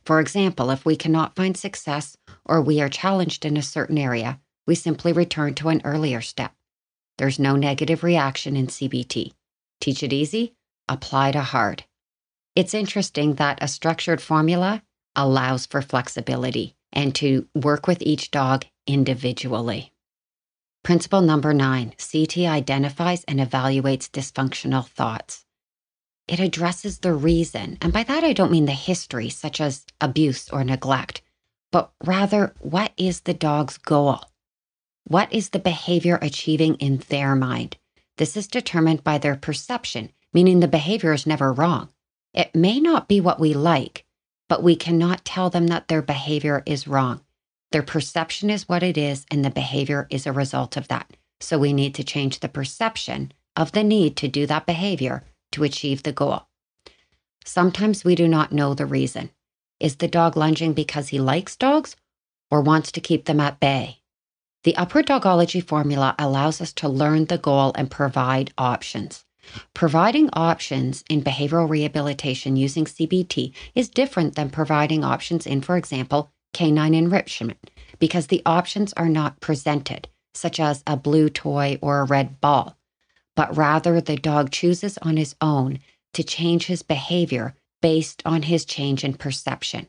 For 0.03 0.19
example, 0.19 0.69
if 0.69 0.83
we 0.83 0.98
cannot 0.98 1.38
find 1.38 1.55
success 1.55 2.17
or 2.43 2.62
we 2.62 2.81
are 2.81 2.89
challenged 2.89 3.45
in 3.45 3.55
a 3.55 3.62
certain 3.62 3.98
area, 3.98 4.41
we 4.67 4.75
simply 4.75 5.13
return 5.13 5.53
to 5.53 5.69
an 5.69 5.81
earlier 5.86 6.19
step. 6.19 6.53
There's 7.17 7.39
no 7.39 7.55
negative 7.55 8.03
reaction 8.03 8.57
in 8.57 8.67
CBT. 8.67 9.31
Teach 9.79 10.03
it 10.03 10.12
easy, 10.12 10.55
apply 10.89 11.31
to 11.31 11.39
hard. 11.39 11.86
It's 12.53 12.74
interesting 12.74 13.36
that 13.36 13.63
a 13.63 13.69
structured 13.69 14.19
formula 14.19 14.83
allows 15.15 15.65
for 15.65 15.81
flexibility 15.81 16.75
and 16.91 17.13
to 17.15 17.48
work 17.53 17.88
with 17.88 18.01
each 18.01 18.31
dog 18.31 18.65
individually. 18.88 19.93
Principle 20.84 21.22
number 21.22 21.53
nine 21.53 21.93
CT 21.98 22.39
identifies 22.39 23.24
and 23.25 23.39
evaluates 23.39 24.10
dysfunctional 24.10 24.88
thoughts. 24.88 25.46
It 26.27 26.39
addresses 26.39 27.00
the 27.00 27.13
reason, 27.13 27.77
and 27.81 27.91
by 27.91 28.03
that 28.03 28.24
I 28.24 28.34
don't 28.34 28.51
mean 28.51 28.65
the 28.65 28.72
history, 28.72 29.29
such 29.29 29.60
as 29.60 29.86
abuse 30.00 30.50
or 30.50 30.63
neglect, 30.63 31.22
but 31.72 31.91
rather 32.03 32.53
what 32.60 32.93
is 32.98 33.22
the 33.22 33.34
dog's 33.34 33.77
goal? 33.77 34.24
What 35.05 35.34
is 35.34 35.50
the 35.50 35.60
behavior 35.60 36.19
achieving 36.22 36.75
in 36.75 36.98
their 37.10 37.36
mind? 37.36 37.77
This 38.17 38.38
is 38.38 38.48
determined 38.48 39.03
by 39.03 39.17
their 39.17 39.36
perception, 39.36 40.12
meaning 40.34 40.60
the 40.60 40.67
behavior 40.67 41.13
is 41.13 41.25
never 41.25 41.51
wrong. 41.51 41.89
It 42.34 42.53
may 42.53 42.79
not 42.79 43.08
be 43.08 43.19
what 43.19 43.39
we 43.39 43.53
like, 43.53 44.05
but 44.50 44.63
we 44.63 44.75
cannot 44.75 45.24
tell 45.24 45.50
them 45.50 45.68
that 45.68 45.88
their 45.88 46.01
behavior 46.01 46.63
is 46.65 46.88
wrong. 46.88 47.22
Their 47.72 47.84
perception 47.84 48.50
is 48.50 48.68
what 48.68 48.84
it 48.84 48.98
is, 48.98 49.25
and 49.32 49.46
the 49.46 49.51
behavior 49.51 50.08
is 50.10 50.25
a 50.25 50.34
result 50.34 50.75
of 50.75 50.88
that. 50.89 51.10
So 51.39 51.58
we 51.58 51.72
need 51.72 51.96
to 51.96 52.03
change 52.03 52.39
the 52.39 52.50
perception 52.50 53.32
of 53.56 53.72
the 53.72 53.84
need 53.84 54.18
to 54.18 54.27
do 54.27 54.46
that 54.48 54.65
behavior 54.65 55.24
to 55.53 55.63
achieve 55.63 56.03
the 56.03 56.12
goal. 56.12 56.48
Sometimes 57.46 58.03
we 58.03 58.15
do 58.15 58.27
not 58.27 58.51
know 58.51 58.74
the 58.74 58.86
reason. 58.86 59.29
Is 59.79 59.98
the 59.98 60.08
dog 60.08 60.36
lunging 60.36 60.74
because 60.74 61.10
he 61.10 61.20
likes 61.20 61.56
dogs 61.56 61.96
or 62.51 62.62
wants 62.62 62.91
to 62.91 63.01
keep 63.01 63.25
them 63.25 63.39
at 63.39 63.60
bay? 63.60 64.00
The 64.63 64.75
upward 64.75 65.06
dogology 65.06 65.62
formula 65.62 66.15
allows 66.20 66.60
us 66.60 66.74
to 66.74 66.89
learn 66.89 67.25
the 67.25 67.38
goal 67.38 67.72
and 67.75 67.89
provide 67.89 68.51
options. 68.58 69.25
Providing 69.74 70.29
options 70.34 71.03
in 71.10 71.24
behavioral 71.24 71.69
rehabilitation 71.69 72.55
using 72.55 72.86
CBT 72.86 73.53
is 73.74 73.89
different 73.89 74.36
than 74.36 74.50
providing 74.50 75.03
options 75.03 75.48
in, 75.48 75.62
for 75.62 75.77
example, 75.77 76.31
canine 76.53 76.93
enrichment, 76.93 77.72
because 78.00 78.27
the 78.27 78.41
options 78.46 78.93
are 78.93 79.10
not 79.10 79.39
presented, 79.39 80.08
such 80.34 80.60
as 80.60 80.84
a 80.86 80.98
blue 80.98 81.29
toy 81.29 81.79
or 81.81 82.00
a 82.00 82.05
red 82.05 82.39
ball, 82.41 82.77
but 83.36 83.55
rather 83.55 84.01
the 84.01 84.17
dog 84.17 84.51
chooses 84.51 84.98
on 85.01 85.17
his 85.17 85.36
own 85.41 85.79
to 86.13 86.24
change 86.24 86.65
his 86.65 86.84
behavior 86.84 87.55
based 87.81 88.22
on 88.25 88.43
his 88.43 88.65
change 88.65 89.03
in 89.03 89.13
perception. 89.13 89.88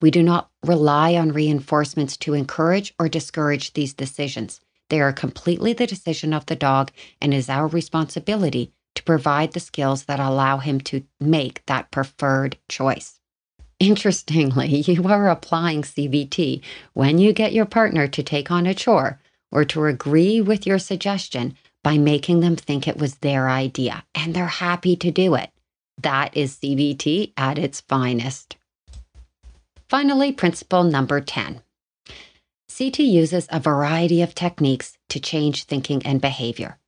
We 0.00 0.10
do 0.10 0.22
not 0.22 0.50
rely 0.64 1.14
on 1.16 1.32
reinforcements 1.32 2.16
to 2.18 2.34
encourage 2.34 2.94
or 2.98 3.08
discourage 3.08 3.72
these 3.72 3.92
decisions. 3.92 4.60
They 4.88 5.00
are 5.00 5.12
completely 5.12 5.72
the 5.72 5.86
decision 5.86 6.32
of 6.32 6.46
the 6.46 6.56
dog 6.56 6.92
and 7.20 7.34
is 7.34 7.50
our 7.50 7.66
responsibility 7.66 8.72
to 8.98 9.04
provide 9.04 9.52
the 9.52 9.60
skills 9.60 10.04
that 10.04 10.18
allow 10.18 10.58
him 10.58 10.80
to 10.80 11.04
make 11.20 11.64
that 11.66 11.88
preferred 11.92 12.56
choice. 12.68 13.20
Interestingly, 13.78 14.66
you 14.88 15.06
are 15.06 15.28
applying 15.28 15.82
CBT 15.82 16.62
when 16.94 17.18
you 17.18 17.32
get 17.32 17.52
your 17.52 17.64
partner 17.64 18.08
to 18.08 18.22
take 18.24 18.50
on 18.50 18.66
a 18.66 18.74
chore 18.74 19.20
or 19.52 19.64
to 19.64 19.84
agree 19.84 20.40
with 20.40 20.66
your 20.66 20.80
suggestion 20.80 21.56
by 21.84 21.96
making 21.96 22.40
them 22.40 22.56
think 22.56 22.88
it 22.88 22.98
was 22.98 23.14
their 23.16 23.48
idea 23.48 24.04
and 24.16 24.34
they're 24.34 24.46
happy 24.46 24.96
to 24.96 25.12
do 25.12 25.36
it. 25.36 25.50
That 26.02 26.36
is 26.36 26.56
CBT 26.56 27.34
at 27.36 27.56
its 27.56 27.80
finest. 27.82 28.56
Finally, 29.88 30.32
principle 30.32 30.82
number 30.82 31.20
10. 31.20 31.62
CT 32.76 32.98
uses 32.98 33.46
a 33.50 33.60
variety 33.60 34.22
of 34.22 34.34
techniques 34.34 34.98
to 35.08 35.20
change 35.20 35.64
thinking 35.64 36.04
and 36.04 36.20
behavior. 36.20 36.78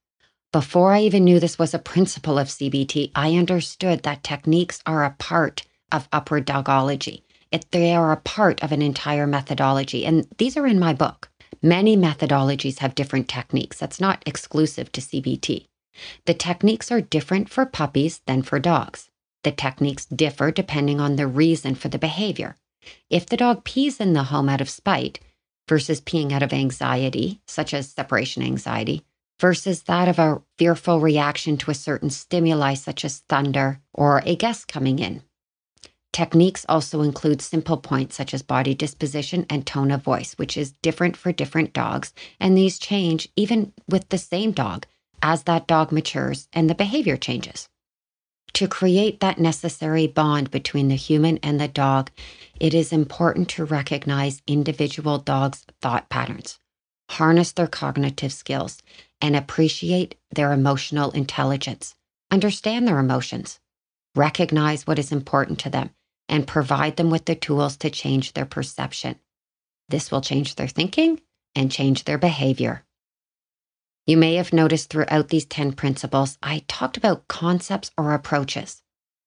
Before 0.53 0.93
I 0.93 1.03
even 1.03 1.23
knew 1.23 1.39
this 1.39 1.61
was 1.61 1.75
a 1.75 1.79
principle 1.79 2.37
of 2.37 2.49
CBT, 2.49 3.13
I 3.15 3.37
understood 3.37 4.03
that 4.03 4.25
techniques 4.25 4.83
are 4.85 5.05
a 5.05 5.15
part 5.17 5.63
of 5.93 6.09
upward 6.13 6.45
dogology. 6.45 7.23
It, 7.53 7.67
they 7.71 7.95
are 7.95 8.11
a 8.11 8.17
part 8.17 8.61
of 8.61 8.73
an 8.73 8.83
entire 8.83 9.29
methodology, 9.29 10.05
and 10.05 10.27
these 10.39 10.57
are 10.57 10.67
in 10.67 10.81
my 10.81 10.93
book. 10.93 11.31
Many 11.63 11.97
methodologies 11.97 12.79
have 12.79 12.97
different 12.97 13.29
techniques. 13.29 13.79
That's 13.79 14.01
not 14.01 14.25
exclusive 14.27 14.91
to 14.91 15.01
CBT. 15.01 15.67
The 16.27 16.35
techniques 16.35 16.91
are 16.91 17.01
different 17.01 17.49
for 17.49 17.65
puppies 17.65 18.21
than 18.27 18.43
for 18.43 18.59
dogs. 18.59 19.09
The 19.45 19.53
techniques 19.53 20.07
differ 20.07 20.51
depending 20.51 21.01
on 21.01 21.15
the 21.15 21.29
reason 21.29 21.77
for 21.77 21.89
the 21.89 21.99
behavior. 21.99 22.57
If 23.09 23.27
the 23.27 23.37
dog 23.37 23.63
pees 23.63 24.01
in 24.01 24.15
the 24.15 24.25
home 24.25 24.49
out 24.49 24.61
of 24.61 24.69
spite 24.69 25.21
versus 25.69 26.01
peeing 26.01 26.33
out 26.33 26.43
of 26.43 26.53
anxiety, 26.53 27.41
such 27.47 27.73
as 27.73 27.91
separation 27.91 28.43
anxiety, 28.43 29.05
versus 29.41 29.83
that 29.85 30.07
of 30.07 30.19
a 30.19 30.43
fearful 30.59 31.01
reaction 31.01 31.57
to 31.57 31.71
a 31.71 31.75
certain 31.75 32.11
stimuli, 32.11 32.75
such 32.75 33.05
as 33.05 33.25
thunder 33.29 33.81
or 33.93 34.23
a 34.25 34.37
guest 34.37 34.69
coming 34.69 34.99
in. 34.99 35.23
Techniques 36.13 36.67
also 36.69 37.03
include 37.03 37.41
simple 37.41 37.77
points 37.77 38.17
such 38.17 38.35
as 38.35 38.43
body 38.43 38.75
disposition 38.75 39.47
and 39.49 39.67
tone 39.67 39.91
of 39.91 40.03
voice, 40.03 40.35
which 40.35 40.57
is 40.57 40.73
different 40.83 41.17
for 41.17 41.33
different 41.33 41.73
dogs, 41.73 42.13
and 42.39 42.57
these 42.57 42.79
change 42.79 43.29
even 43.37 43.73
with 43.89 44.09
the 44.09 44.19
same 44.19 44.53
dog 44.53 44.87
as 45.23 45.45
that 45.45 45.67
dog 45.67 45.93
matures 45.93 46.49
and 46.53 46.69
the 46.69 46.75
behavior 46.75 47.17
changes. 47.17 47.69
To 48.55 48.67
create 48.67 49.21
that 49.21 49.39
necessary 49.39 50.09
bond 50.09 50.51
between 50.51 50.89
the 50.89 50.97
human 50.97 51.39
and 51.39 51.61
the 51.61 51.69
dog, 51.69 52.11
it 52.59 52.75
is 52.75 52.93
important 52.93 53.49
to 53.51 53.65
recognize 53.65 54.43
individual 54.47 55.19
dogs' 55.19 55.65
thought 55.81 56.09
patterns, 56.09 56.59
harness 57.11 57.51
their 57.53 57.67
cognitive 57.67 58.33
skills, 58.33 58.83
and 59.21 59.35
appreciate 59.35 60.15
their 60.31 60.53
emotional 60.53 61.11
intelligence. 61.11 61.97
Understand 62.31 62.87
their 62.87 63.01
emotions, 63.01 63.59
recognize 64.15 64.87
what 64.87 64.99
is 64.99 65.11
important 65.11 65.59
to 65.59 65.71
them, 65.71 65.91
and 66.29 66.47
provide 66.47 66.97
them 66.97 67.11
with 67.11 67.25
the 67.25 67.35
tools 67.35 67.77
to 67.77 67.91
change 67.91 68.33
their 68.33 68.47
perception. 68.47 69.17
This 69.89 70.13
will 70.13 70.21
change 70.21 70.55
their 70.55 70.69
thinking 70.69 71.21
and 71.57 71.73
change 71.73 72.05
their 72.05 72.19
behavior. 72.19 72.85
You 74.07 74.17
may 74.17 74.37
have 74.37 74.53
noticed 74.53 74.89
throughout 74.89 75.29
these 75.29 75.45
10 75.45 75.73
principles, 75.73 76.39
I 76.43 76.65
talked 76.69 76.97
about 76.97 77.27
concepts 77.27 77.91
or 77.99 78.15
approaches, 78.15 78.83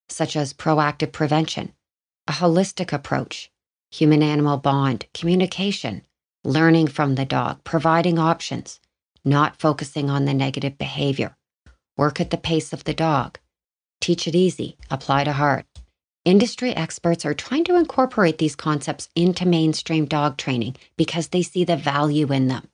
such 0.08 0.38
as 0.38 0.54
proactive 0.54 1.12
prevention, 1.12 1.74
a 2.28 2.32
holistic 2.32 2.94
approach, 2.94 3.52
human 3.92 4.24
animal 4.24 4.58
bond, 4.58 5.06
communication, 5.14 6.04
learning 6.44 6.88
from 6.88 7.16
the 7.16 7.26
dog, 7.26 7.64
providing 7.64 8.20
options, 8.20 8.80
not 9.24 9.60
focusing 9.60 10.10
on 10.10 10.26
the 10.26 10.34
negative 10.34 10.78
behavior, 10.78 11.36
work 11.98 12.20
at 12.20 12.30
the 12.30 12.38
pace 12.38 12.74
of 12.74 12.84
the 12.84 12.94
dog, 12.94 13.40
teach 14.02 14.28
it 14.28 14.36
easy, 14.36 14.78
apply 14.92 15.24
to 15.24 15.34
hard. 15.34 15.66
Industry 16.26 16.74
experts 16.76 17.26
are 17.26 17.34
trying 17.34 17.66
to 17.66 17.76
incorporate 17.76 18.38
these 18.38 18.56
concepts 18.56 19.10
into 19.16 19.46
mainstream 19.46 20.06
dog 20.06 20.38
training 20.38 20.76
because 20.96 21.30
they 21.30 21.42
see 21.42 21.66
the 21.66 21.76
value 21.76 22.32
in 22.32 22.48
them. 22.48 22.70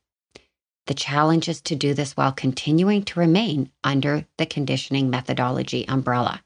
The 0.85 0.93
challenge 0.93 1.47
is 1.47 1.61
to 1.61 1.75
do 1.75 1.93
this 1.93 2.17
while 2.17 2.31
continuing 2.31 3.03
to 3.03 3.19
remain 3.19 3.71
under 3.83 4.25
the 4.37 4.45
conditioning 4.45 5.09
methodology 5.09 5.87
umbrella. 5.87 6.43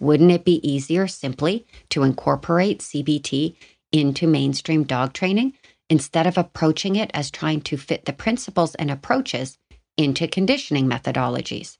Wouldn't 0.00 0.30
it 0.30 0.44
be 0.44 0.66
easier 0.66 1.06
simply 1.06 1.66
to 1.90 2.02
incorporate 2.02 2.80
CBT 2.80 3.54
into 3.92 4.26
mainstream 4.26 4.84
dog 4.84 5.12
training 5.12 5.52
instead 5.92 6.26
of 6.26 6.38
approaching 6.38 6.96
it 6.96 7.10
as 7.12 7.30
trying 7.30 7.60
to 7.60 7.76
fit 7.76 8.06
the 8.06 8.14
principles 8.14 8.74
and 8.76 8.90
approaches 8.90 9.58
into 9.98 10.26
conditioning 10.26 10.88
methodologies? 10.88 11.76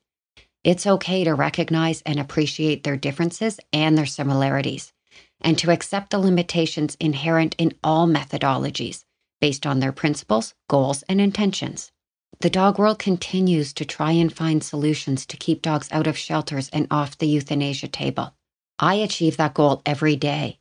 It's 0.63 0.87
okay 0.87 1.25
to 1.25 1.35
recognize 1.35 2.03
and 2.03 2.21
appreciate 2.21 2.85
their 2.85 2.99
differences 2.99 3.59
and 3.73 3.97
their 3.97 4.05
similarities, 4.05 4.93
and 5.41 5.57
to 5.57 5.71
accept 5.71 6.11
the 6.11 6.19
limitations 6.19 6.95
inherent 7.01 7.57
in 7.57 7.73
all 7.83 8.07
methodologies 8.07 9.05
based 9.41 9.65
on 9.67 9.81
their 9.81 9.93
principles, 9.93 10.53
goals, 10.69 11.03
and 11.09 11.19
intentions. 11.19 11.91
The 12.41 12.51
dog 12.51 12.79
world 12.79 12.99
continues 12.99 13.73
to 13.73 13.87
try 13.87 14.13
and 14.13 14.31
find 14.31 14.63
solutions 14.63 15.25
to 15.25 15.39
keep 15.39 15.63
dogs 15.63 15.89
out 15.91 16.07
of 16.07 16.19
shelters 16.19 16.69
and 16.69 16.87
off 16.91 17.17
the 17.17 17.27
euthanasia 17.27 17.89
table. 17.89 18.35
I 18.79 18.97
achieve 18.97 19.39
that 19.39 19.55
goal 19.55 19.81
every 19.87 20.17
day. 20.17 20.59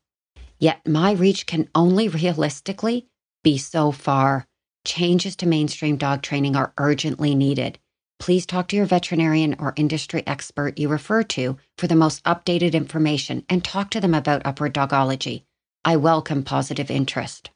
Yet 0.57 0.87
my 0.87 1.11
reach 1.11 1.45
can 1.45 1.67
only 1.75 2.07
realistically 2.07 3.07
be 3.43 3.57
so 3.57 3.91
far. 3.91 4.45
Changes 4.85 5.35
to 5.37 5.47
mainstream 5.47 5.97
dog 5.97 6.21
training 6.21 6.55
are 6.55 6.73
urgently 6.77 7.35
needed. 7.35 7.79
Please 8.19 8.45
talk 8.45 8.67
to 8.67 8.75
your 8.75 8.85
veterinarian 8.85 9.55
or 9.59 9.73
industry 9.75 10.23
expert 10.27 10.77
you 10.77 10.87
refer 10.87 11.23
to 11.23 11.57
for 11.77 11.87
the 11.87 11.95
most 11.95 12.23
updated 12.23 12.73
information 12.73 13.43
and 13.49 13.63
talk 13.63 13.89
to 13.89 13.99
them 13.99 14.13
about 14.13 14.45
upward 14.45 14.73
dogology. 14.73 15.43
I 15.83 15.95
welcome 15.95 16.43
positive 16.43 16.91
interest. 16.91 17.49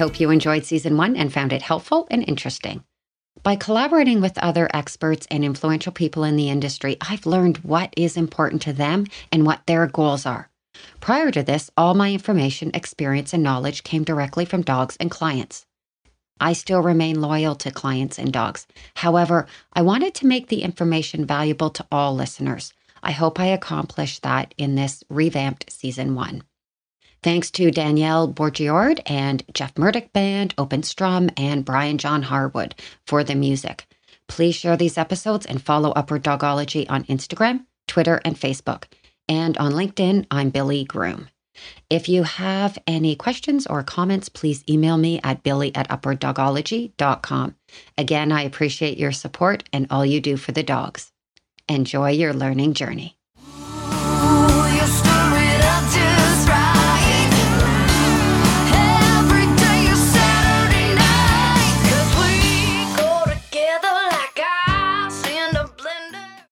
Hope 0.00 0.18
you 0.18 0.30
enjoyed 0.30 0.64
season 0.64 0.96
one 0.96 1.14
and 1.14 1.30
found 1.30 1.52
it 1.52 1.60
helpful 1.60 2.08
and 2.10 2.26
interesting. 2.26 2.82
By 3.42 3.56
collaborating 3.56 4.22
with 4.22 4.38
other 4.38 4.66
experts 4.72 5.26
and 5.30 5.44
influential 5.44 5.92
people 5.92 6.24
in 6.24 6.36
the 6.36 6.48
industry, 6.48 6.96
I've 7.02 7.26
learned 7.26 7.58
what 7.58 7.92
is 7.98 8.16
important 8.16 8.62
to 8.62 8.72
them 8.72 9.06
and 9.30 9.44
what 9.44 9.66
their 9.66 9.86
goals 9.86 10.24
are. 10.24 10.48
Prior 11.00 11.30
to 11.30 11.42
this, 11.42 11.70
all 11.76 11.92
my 11.92 12.14
information, 12.14 12.70
experience, 12.72 13.34
and 13.34 13.42
knowledge 13.42 13.84
came 13.84 14.02
directly 14.02 14.46
from 14.46 14.62
dogs 14.62 14.96
and 14.98 15.10
clients. 15.10 15.66
I 16.40 16.54
still 16.54 16.80
remain 16.80 17.20
loyal 17.20 17.54
to 17.56 17.70
clients 17.70 18.18
and 18.18 18.32
dogs. 18.32 18.66
However, 18.94 19.46
I 19.74 19.82
wanted 19.82 20.14
to 20.14 20.26
make 20.26 20.48
the 20.48 20.62
information 20.62 21.26
valuable 21.26 21.68
to 21.70 21.86
all 21.92 22.14
listeners. 22.14 22.72
I 23.02 23.10
hope 23.12 23.38
I 23.38 23.46
accomplished 23.46 24.22
that 24.22 24.54
in 24.56 24.76
this 24.76 25.04
revamped 25.10 25.70
season 25.70 26.14
one. 26.14 26.42
Thanks 27.22 27.50
to 27.52 27.70
Danielle 27.70 28.32
Bourgiord 28.32 29.00
and 29.04 29.42
Jeff 29.52 29.76
Murdoch 29.76 30.12
Band, 30.12 30.54
Open 30.56 30.82
Strum, 30.82 31.30
and 31.36 31.64
Brian 31.64 31.98
John 31.98 32.22
Harwood 32.22 32.74
for 33.06 33.22
the 33.22 33.34
music. 33.34 33.86
Please 34.26 34.54
share 34.54 34.76
these 34.76 34.96
episodes 34.96 35.44
and 35.44 35.60
follow 35.60 35.90
Upward 35.90 36.22
Dogology 36.22 36.86
on 36.88 37.04
Instagram, 37.04 37.66
Twitter, 37.86 38.22
and 38.24 38.36
Facebook. 38.36 38.84
And 39.28 39.58
on 39.58 39.72
LinkedIn, 39.72 40.26
I'm 40.30 40.50
Billy 40.50 40.84
Groom. 40.84 41.28
If 41.90 42.08
you 42.08 42.22
have 42.22 42.78
any 42.86 43.16
questions 43.16 43.66
or 43.66 43.82
comments, 43.82 44.28
please 44.28 44.64
email 44.68 44.96
me 44.96 45.20
at 45.22 45.42
billy 45.42 45.74
at 45.74 45.88
upwarddogology.com. 45.88 47.54
Again, 47.98 48.32
I 48.32 48.42
appreciate 48.42 48.98
your 48.98 49.12
support 49.12 49.64
and 49.72 49.86
all 49.90 50.06
you 50.06 50.20
do 50.20 50.36
for 50.36 50.52
the 50.52 50.62
dogs. 50.62 51.12
Enjoy 51.68 52.10
your 52.10 52.32
learning 52.32 52.74
journey. 52.74 53.19